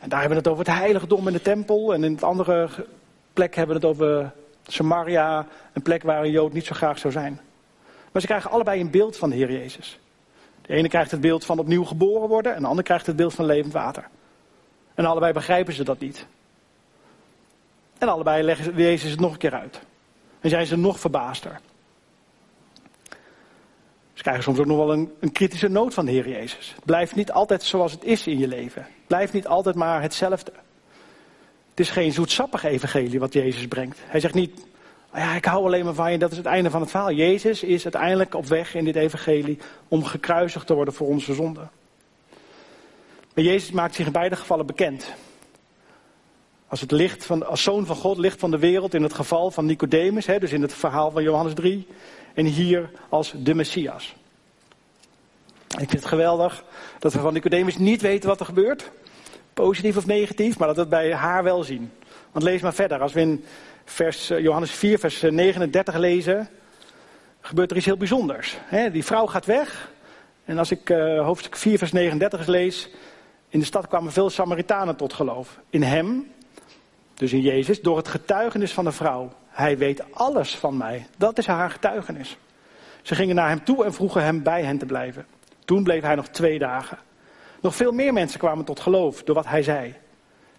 En 0.00 0.08
daar 0.08 0.20
hebben 0.20 0.38
we 0.38 0.42
het 0.42 0.52
over 0.52 0.64
het 0.64 0.74
heiligdom 0.78 1.26
en 1.26 1.32
de 1.32 1.42
tempel. 1.42 1.94
En 1.94 2.04
in 2.04 2.12
het 2.12 2.22
andere 2.22 2.68
plek 3.32 3.54
hebben 3.54 3.80
we 3.80 3.86
het 3.86 3.96
over 3.96 4.32
Samaria. 4.66 5.46
Een 5.72 5.82
plek 5.82 6.02
waar 6.02 6.22
een 6.22 6.30
Jood 6.30 6.52
niet 6.52 6.66
zo 6.66 6.74
graag 6.74 6.98
zou 6.98 7.12
zijn. 7.12 7.40
Maar 8.12 8.20
ze 8.20 8.26
krijgen 8.26 8.50
allebei 8.50 8.80
een 8.80 8.90
beeld 8.90 9.16
van 9.16 9.30
de 9.30 9.36
Heer 9.36 9.52
Jezus. 9.52 9.98
De 10.62 10.74
ene 10.74 10.88
krijgt 10.88 11.10
het 11.10 11.20
beeld 11.20 11.44
van 11.44 11.58
opnieuw 11.58 11.84
geboren 11.84 12.28
worden. 12.28 12.54
En 12.54 12.62
de 12.62 12.68
ander 12.68 12.84
krijgt 12.84 13.06
het 13.06 13.16
beeld 13.16 13.34
van 13.34 13.44
levend 13.44 13.72
water. 13.72 14.08
En 14.94 15.04
allebei 15.04 15.32
begrijpen 15.32 15.74
ze 15.74 15.84
dat 15.84 15.98
niet. 15.98 16.26
En 17.98 18.08
allebei 18.08 18.42
leggen 18.42 18.76
Jezus 18.76 19.10
het 19.10 19.20
nog 19.20 19.32
een 19.32 19.38
keer 19.38 19.54
uit. 19.54 19.80
En 20.40 20.50
zijn 20.50 20.66
ze 20.66 20.76
nog 20.76 21.00
verbaasder. 21.00 21.60
Ze 24.12 24.22
krijgen 24.22 24.42
soms 24.42 24.58
ook 24.58 24.66
nog 24.66 24.76
wel 24.76 24.92
een, 24.92 25.12
een, 25.20 25.32
kritische 25.32 25.68
noot 25.68 25.94
van 25.94 26.04
de 26.04 26.12
Heer 26.12 26.28
Jezus. 26.28 26.72
Het 26.74 26.84
blijft 26.84 27.14
niet 27.14 27.32
altijd 27.32 27.62
zoals 27.62 27.92
het 27.92 28.04
is 28.04 28.26
in 28.26 28.38
je 28.38 28.48
leven. 28.48 28.82
Het 28.82 29.06
blijft 29.06 29.32
niet 29.32 29.46
altijd 29.46 29.74
maar 29.74 30.02
hetzelfde. 30.02 30.52
Het 31.70 31.80
is 31.80 31.90
geen 31.90 32.12
zoetsappig 32.12 32.64
evangelie 32.64 33.20
wat 33.20 33.32
Jezus 33.32 33.68
brengt. 33.68 33.98
Hij 34.04 34.20
zegt 34.20 34.34
niet, 34.34 34.66
oh 35.12 35.18
ja, 35.18 35.34
ik 35.34 35.44
hou 35.44 35.64
alleen 35.64 35.84
maar 35.84 35.94
van 35.94 36.12
je, 36.12 36.18
dat 36.18 36.30
is 36.30 36.36
het 36.36 36.46
einde 36.46 36.70
van 36.70 36.80
het 36.80 36.90
verhaal. 36.90 37.12
Jezus 37.12 37.62
is 37.62 37.82
uiteindelijk 37.84 38.34
op 38.34 38.46
weg 38.46 38.74
in 38.74 38.84
dit 38.84 38.96
evangelie 38.96 39.58
om 39.88 40.04
gekruisigd 40.04 40.66
te 40.66 40.74
worden 40.74 40.94
voor 40.94 41.06
onze 41.06 41.34
zonden. 41.34 41.70
Maar 43.34 43.44
Jezus 43.44 43.70
maakt 43.70 43.94
zich 43.94 44.06
in 44.06 44.12
beide 44.12 44.36
gevallen 44.36 44.66
bekend. 44.66 45.14
Als, 46.68 46.80
het 46.80 46.90
licht 46.90 47.26
van, 47.26 47.46
als 47.46 47.62
zoon 47.62 47.86
van 47.86 47.96
God, 47.96 48.18
licht 48.18 48.40
van 48.40 48.50
de 48.50 48.58
wereld, 48.58 48.94
in 48.94 49.02
het 49.02 49.14
geval 49.14 49.50
van 49.50 49.66
Nicodemus, 49.66 50.26
hè, 50.26 50.38
dus 50.38 50.52
in 50.52 50.62
het 50.62 50.74
verhaal 50.74 51.10
van 51.10 51.22
Johannes 51.22 51.54
3. 51.54 51.86
En 52.34 52.44
hier 52.44 52.90
als 53.08 53.32
de 53.36 53.54
Messias. 53.54 54.14
Ik 55.66 55.76
vind 55.76 55.92
het 55.92 56.06
geweldig 56.06 56.64
dat 56.98 57.12
we 57.12 57.18
van 57.18 57.32
Nicodemus 57.32 57.78
niet 57.78 58.02
weten 58.02 58.28
wat 58.28 58.40
er 58.40 58.46
gebeurt. 58.46 58.90
Positief 59.54 59.96
of 59.96 60.06
negatief, 60.06 60.58
maar 60.58 60.66
dat 60.66 60.76
we 60.76 60.82
het 60.82 60.90
bij 60.90 61.14
haar 61.14 61.42
wel 61.42 61.62
zien. 61.62 61.92
Want 62.32 62.44
lees 62.44 62.60
maar 62.60 62.74
verder. 62.74 63.00
Als 63.00 63.12
we 63.12 63.20
in 63.20 63.44
vers, 63.84 64.30
eh, 64.30 64.40
Johannes 64.40 64.70
4, 64.70 64.98
vers 64.98 65.20
39 65.20 65.96
lezen, 65.96 66.48
gebeurt 67.40 67.70
er 67.70 67.76
iets 67.76 67.86
heel 67.86 67.96
bijzonders. 67.96 68.56
die 68.92 69.04
vrouw 69.04 69.26
gaat 69.26 69.46
weg. 69.46 69.90
En 70.44 70.58
als 70.58 70.70
ik 70.70 70.90
uh, 70.90 71.24
hoofdstuk 71.24 71.56
4, 71.56 71.78
vers 71.78 71.92
39 71.92 72.46
lees, 72.46 72.88
in 73.48 73.58
de 73.58 73.64
stad 73.64 73.88
kwamen 73.88 74.12
veel 74.12 74.30
Samaritanen 74.30 74.96
tot 74.96 75.12
geloof. 75.12 75.60
In 75.70 75.82
hem, 75.82 76.26
dus 77.16 77.32
in 77.32 77.40
Jezus, 77.40 77.80
door 77.80 77.96
het 77.96 78.08
getuigenis 78.08 78.72
van 78.72 78.84
de 78.84 78.92
vrouw. 78.92 79.32
Hij 79.48 79.78
weet 79.78 80.12
alles 80.12 80.56
van 80.56 80.76
mij. 80.76 81.06
Dat 81.16 81.38
is 81.38 81.46
haar 81.46 81.70
getuigenis. 81.70 82.36
Ze 83.02 83.14
gingen 83.14 83.34
naar 83.34 83.48
hem 83.48 83.64
toe 83.64 83.84
en 83.84 83.94
vroegen 83.94 84.22
hem 84.22 84.42
bij 84.42 84.62
hen 84.62 84.78
te 84.78 84.86
blijven. 84.86 85.26
Toen 85.64 85.82
bleef 85.82 86.02
hij 86.02 86.14
nog 86.14 86.28
twee 86.28 86.58
dagen. 86.58 86.98
Nog 87.60 87.74
veel 87.74 87.92
meer 87.92 88.12
mensen 88.12 88.38
kwamen 88.38 88.64
tot 88.64 88.80
geloof 88.80 89.22
door 89.22 89.34
wat 89.34 89.46
hij 89.46 89.62
zei. 89.62 89.94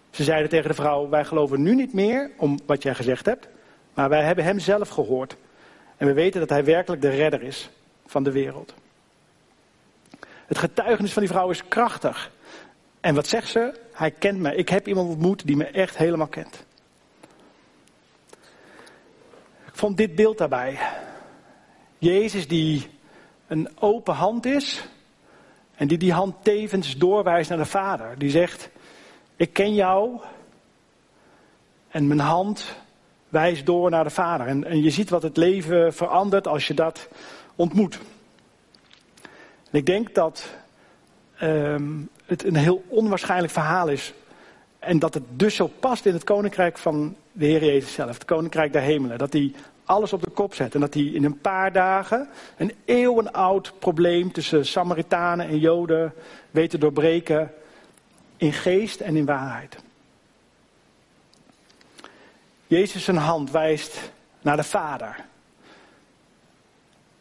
Ze 0.10 0.24
zeiden 0.24 0.50
tegen 0.50 0.70
de 0.70 0.76
vrouw: 0.76 1.10
Wij 1.10 1.26
geloven 1.26 1.62
nu 1.62 1.76
niet 1.76 1.94
meer 1.94 2.32
om 2.38 2.60
wat 2.66 2.84
jij 2.84 2.96
gezegd 2.96 3.26
hebt, 3.26 3.48
maar 3.94 4.10
wij 4.10 4.24
hebben 4.24 4.44
hem 4.44 4.60
zelf 4.60 4.90
gehoord. 4.90 5.36
En 5.98 6.08
we 6.08 6.14
weten 6.14 6.40
dat 6.40 6.50
hij 6.50 6.64
werkelijk 6.64 7.02
de 7.02 7.10
redder 7.10 7.42
is 7.42 7.70
van 8.06 8.24
de 8.24 8.32
wereld. 8.32 8.74
Het 10.46 10.58
getuigenis 10.58 11.14
van 11.14 11.22
die 11.22 11.32
vrouw 11.32 11.50
is 11.50 11.68
krachtig. 11.68 12.32
En 13.00 13.16
wat 13.16 13.28
zegt 13.28 13.48
ze? 13.48 13.80
Hij 13.92 14.12
kent 14.12 14.40
me. 14.40 14.56
Ik 14.56 14.70
heb 14.70 14.88
iemand 14.88 15.10
ontmoet 15.10 15.48
die 15.48 15.56
me 15.56 15.66
echt 15.66 15.98
helemaal 15.98 16.28
kent. 16.28 16.66
Ik 19.66 19.74
vond 19.74 19.98
dit 19.98 20.16
beeld 20.16 20.38
daarbij. 20.38 20.80
Jezus 21.98 22.48
die 22.48 22.90
een 23.48 23.70
open 23.80 24.14
hand 24.14 24.46
is. 24.46 24.88
En 25.76 25.88
die 25.88 25.98
die 25.98 26.14
hand 26.14 26.36
tevens 26.44 26.98
doorwijst 26.98 27.50
naar 27.50 27.58
de 27.58 27.66
Vader. 27.66 28.18
Die 28.18 28.30
zegt, 28.30 28.70
ik 29.36 29.54
ken 29.54 29.74
jou. 29.74 30.20
En 31.88 32.08
mijn 32.08 32.20
hand 32.20 32.76
wijst 33.30 33.66
door 33.66 33.90
naar 33.90 34.04
de 34.04 34.10
Vader. 34.10 34.48
En, 34.48 34.64
en 34.64 34.84
je 34.84 34.90
ziet 34.90 35.10
wat 35.10 35.24
het 35.24 35.38
leven 35.38 35.94
verandert 35.94 36.48
als 36.48 36.68
je 36.68 36.74
dat 36.74 37.08
ontmoet. 37.56 38.00
En 39.72 39.78
ik 39.80 39.86
denk 39.86 40.16
dat 40.16 40.56
um, 41.42 42.10
het 42.26 42.44
een 42.44 42.56
heel 42.56 42.84
onwaarschijnlijk 42.88 43.54
verhaal 43.54 43.88
is. 43.88 44.14
En 44.80 45.00
dat 45.00 45.14
het 45.14 45.24
dus 45.30 45.56
zo 45.56 45.68
past 45.68 46.06
in 46.06 46.14
het 46.14 46.24
koninkrijk 46.24 46.78
van 46.78 47.16
de 47.32 47.46
Heer 47.46 47.66
Jezus 47.66 47.94
zelf, 47.94 48.14
het 48.14 48.26
koninkrijk 48.26 48.74
der 48.74 48.82
hemelen. 48.82 49.18
Dat 49.18 49.34
hij 49.34 49.54
alles 49.86 50.14
op 50.14 50.24
de 50.24 50.30
kop 50.30 50.54
zet 50.54 50.74
en 50.74 50.80
dat 50.80 50.94
hij 50.94 51.04
in 51.04 51.24
een 51.24 51.40
paar 51.40 51.72
dagen 51.72 52.30
een 52.58 52.74
eeuwenoud 52.86 53.74
probleem 53.80 54.32
tussen 54.32 54.66
Samaritanen 54.66 55.48
en 55.48 55.60
Joden 55.60 56.14
weet 56.52 56.70
te 56.70 56.78
doorbreken 56.78 57.54
in 58.38 58.54
geest 58.54 59.00
en 59.00 59.16
in 59.16 59.26
waarheid. 59.26 59.78
Jezus 62.68 63.04
zijn 63.04 63.18
hand 63.18 63.52
wijst 63.52 64.12
naar 64.42 64.58
de 64.58 64.64
Vader. 64.64 65.16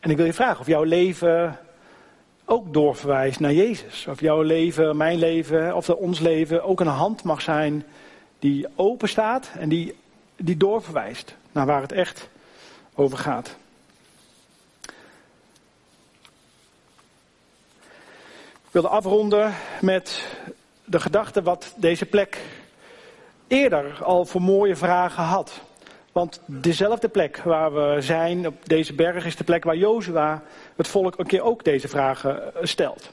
En 0.01 0.11
ik 0.11 0.17
wil 0.17 0.27
je 0.27 0.33
vragen 0.33 0.61
of 0.61 0.67
jouw 0.67 0.83
leven 0.83 1.59
ook 2.47 2.73
doorverwijst 2.73 3.41
naar 3.41 3.53
Jezus. 3.53 4.07
Of 4.07 4.21
jouw 4.21 4.43
leven, 4.43 4.97
mijn 4.97 5.19
leven, 5.19 5.77
of 5.77 5.91
ons 5.91 6.19
leven 6.19 6.65
ook 6.65 6.81
een 6.81 6.87
hand 6.87 7.23
mag 7.23 7.43
zijn 7.43 7.85
die 8.39 8.67
open 8.75 9.09
staat 9.09 9.51
en 9.59 9.69
die, 9.69 9.97
die 10.37 10.57
doorverwijst 10.57 11.37
naar 11.53 11.67
waar 11.67 11.81
het 11.81 11.93
echt 11.93 12.29
over 12.95 13.19
gaat. 13.19 13.57
Ik 18.67 18.73
wilde 18.83 18.89
afronden 18.89 19.55
met 19.81 20.27
de 20.85 21.01
gedachte 21.01 21.43
wat 21.43 21.75
deze 21.77 22.07
plek 22.07 22.41
eerder 23.47 24.05
al 24.05 24.25
voor 24.25 24.43
mooie 24.43 24.77
vragen 24.77 25.23
had. 25.23 25.61
Want 26.17 26.41
dezelfde 26.47 27.09
plek 27.09 27.37
waar 27.37 27.75
we 27.75 28.01
zijn, 28.01 28.47
op 28.47 28.69
deze 28.69 28.95
berg, 28.95 29.25
is 29.25 29.37
de 29.37 29.45
plek 29.45 29.65
waar 29.65 29.77
Jozua 29.77 30.43
het 30.77 30.89
volk 30.89 31.19
een 31.19 31.27
keer 31.27 31.43
ook 31.43 31.65
deze 31.65 31.89
vragen 31.89 32.55
eh, 32.55 32.65
stelt. 32.65 33.13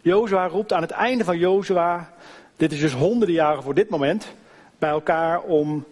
Jozua 0.00 0.46
roept 0.46 0.72
aan 0.72 0.82
het 0.82 0.90
einde 0.90 1.24
van 1.24 1.38
Jozua, 1.38 2.12
dit 2.56 2.72
is 2.72 2.80
dus 2.80 2.92
honderden 2.92 3.34
jaren 3.34 3.62
voor 3.62 3.74
dit 3.74 3.88
moment, 3.88 4.34
bij 4.78 4.90
elkaar 4.90 5.40
om 5.40 5.84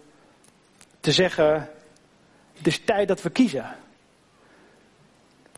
te 0.99 1.11
zeggen, 1.11 1.69
het 2.57 2.67
is 2.67 2.79
tijd 2.79 3.07
dat 3.07 3.21
we 3.21 3.29
kiezen. 3.29 3.65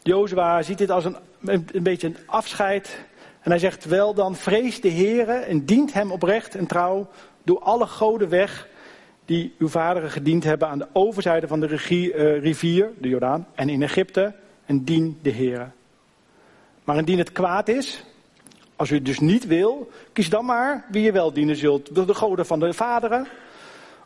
Jozua 0.02 0.62
ziet 0.62 0.78
dit 0.78 0.90
als 0.90 1.06
een, 1.06 1.18
een 1.42 1.84
beetje 1.84 2.08
een 2.08 2.18
afscheid 2.26 3.06
En 3.42 3.52
hij 3.52 3.60
zegt 3.60 3.86
wel 3.86 4.14
dan, 4.14 4.36
vrees 4.36 4.82
de 4.82 4.92
Heere 4.92 5.34
en 5.34 5.66
dient 5.66 5.94
hem 5.94 6.12
oprecht 6.12 6.56
en 6.56 6.68
trouw. 6.68 7.08
Doe 7.44 7.60
alle 7.60 7.88
goden 7.88 8.30
weg 8.30 8.69
die 9.30 9.56
uw 9.58 9.68
vaderen 9.68 10.12
gediend 10.12 10.44
hebben 10.44 10.68
aan 10.68 10.78
de 10.78 10.88
overzijde 10.94 11.48
van 11.48 11.60
de 11.60 11.66
regie, 11.66 12.14
uh, 12.14 12.42
rivier, 12.42 12.92
de 12.98 13.08
Jordaan, 13.08 13.48
en 13.56 13.70
in 13.70 13.82
Egypte. 13.82 14.36
En 14.66 14.84
dien 14.84 15.20
de 15.22 15.32
Heere. 15.32 15.68
Maar 16.84 16.98
indien 16.98 17.18
het 17.18 17.32
kwaad 17.32 17.68
is, 17.68 18.04
als 18.76 18.90
u 18.90 18.96
het 18.96 19.06
dus 19.06 19.20
niet 19.20 19.48
wil, 19.48 19.92
kies 20.14 20.30
dan 20.30 20.46
maar 20.46 20.86
wie 20.92 21.04
je 21.04 21.12
wel 21.12 21.34
dienen 21.34 21.56
zult. 21.56 21.96
De 21.96 22.14
goden 22.14 22.46
van 22.46 22.60
de 22.60 22.74
vaderen 22.74 23.28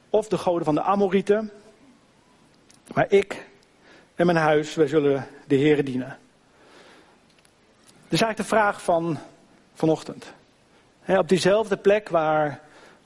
of 0.09 0.27
de 0.27 0.37
goden 0.37 0.65
van 0.65 0.75
de 0.75 0.81
Amorieten. 0.81 1.51
Maar 2.93 3.05
ik 3.09 3.47
en 4.15 4.25
mijn 4.25 4.37
huis, 4.37 4.75
wij 4.75 4.87
zullen 4.87 5.27
de 5.47 5.57
Heere 5.57 5.83
dienen. 5.83 6.17
Dus 8.07 8.21
eigenlijk 8.21 8.37
de 8.37 8.55
vraag 8.55 8.81
van 8.81 9.17
vanochtend. 9.73 10.33
op 11.07 11.29
diezelfde 11.29 11.77
plek 11.77 12.09
waar, 12.09 12.59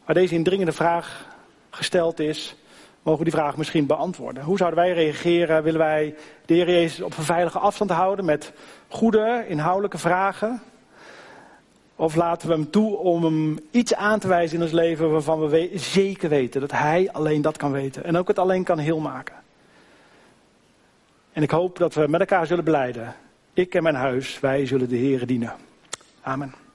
waar 0.05 0.15
deze 0.15 0.35
indringende 0.35 0.71
vraag 0.71 1.35
gesteld 1.77 2.19
is, 2.19 2.55
mogen 3.01 3.23
we 3.23 3.29
die 3.29 3.39
vraag 3.39 3.57
misschien 3.57 3.85
beantwoorden. 3.85 4.43
Hoe 4.43 4.57
zouden 4.57 4.79
wij 4.79 4.93
reageren? 4.93 5.63
Willen 5.63 5.79
wij 5.79 6.15
de 6.45 6.53
Heer 6.53 6.69
Jezus 6.69 7.01
op 7.01 7.17
een 7.17 7.23
veilige 7.23 7.59
afstand 7.59 7.91
houden 7.91 8.25
met 8.25 8.51
goede, 8.87 9.45
inhoudelijke 9.47 9.97
vragen? 9.97 10.61
Of 11.95 12.15
laten 12.15 12.47
we 12.47 12.53
hem 12.53 12.69
toe 12.69 12.97
om 12.97 13.23
hem 13.23 13.59
iets 13.71 13.95
aan 13.95 14.19
te 14.19 14.27
wijzen 14.27 14.57
in 14.57 14.63
ons 14.63 14.71
leven 14.71 15.11
waarvan 15.11 15.47
we 15.47 15.71
zeker 15.75 16.29
weten 16.29 16.61
dat 16.61 16.71
hij 16.71 17.09
alleen 17.11 17.41
dat 17.41 17.57
kan 17.57 17.71
weten 17.71 18.03
en 18.03 18.17
ook 18.17 18.27
het 18.27 18.39
alleen 18.39 18.63
kan 18.63 18.77
heel 18.77 18.99
maken? 18.99 19.35
En 21.33 21.43
ik 21.43 21.51
hoop 21.51 21.77
dat 21.77 21.93
we 21.93 22.07
met 22.07 22.19
elkaar 22.19 22.47
zullen 22.47 22.63
beleiden. 22.63 23.15
Ik 23.53 23.75
en 23.75 23.83
mijn 23.83 23.95
huis, 23.95 24.39
wij 24.39 24.65
zullen 24.65 24.89
de 24.89 24.95
Heer 24.95 25.27
dienen. 25.27 25.53
Amen. 26.21 26.66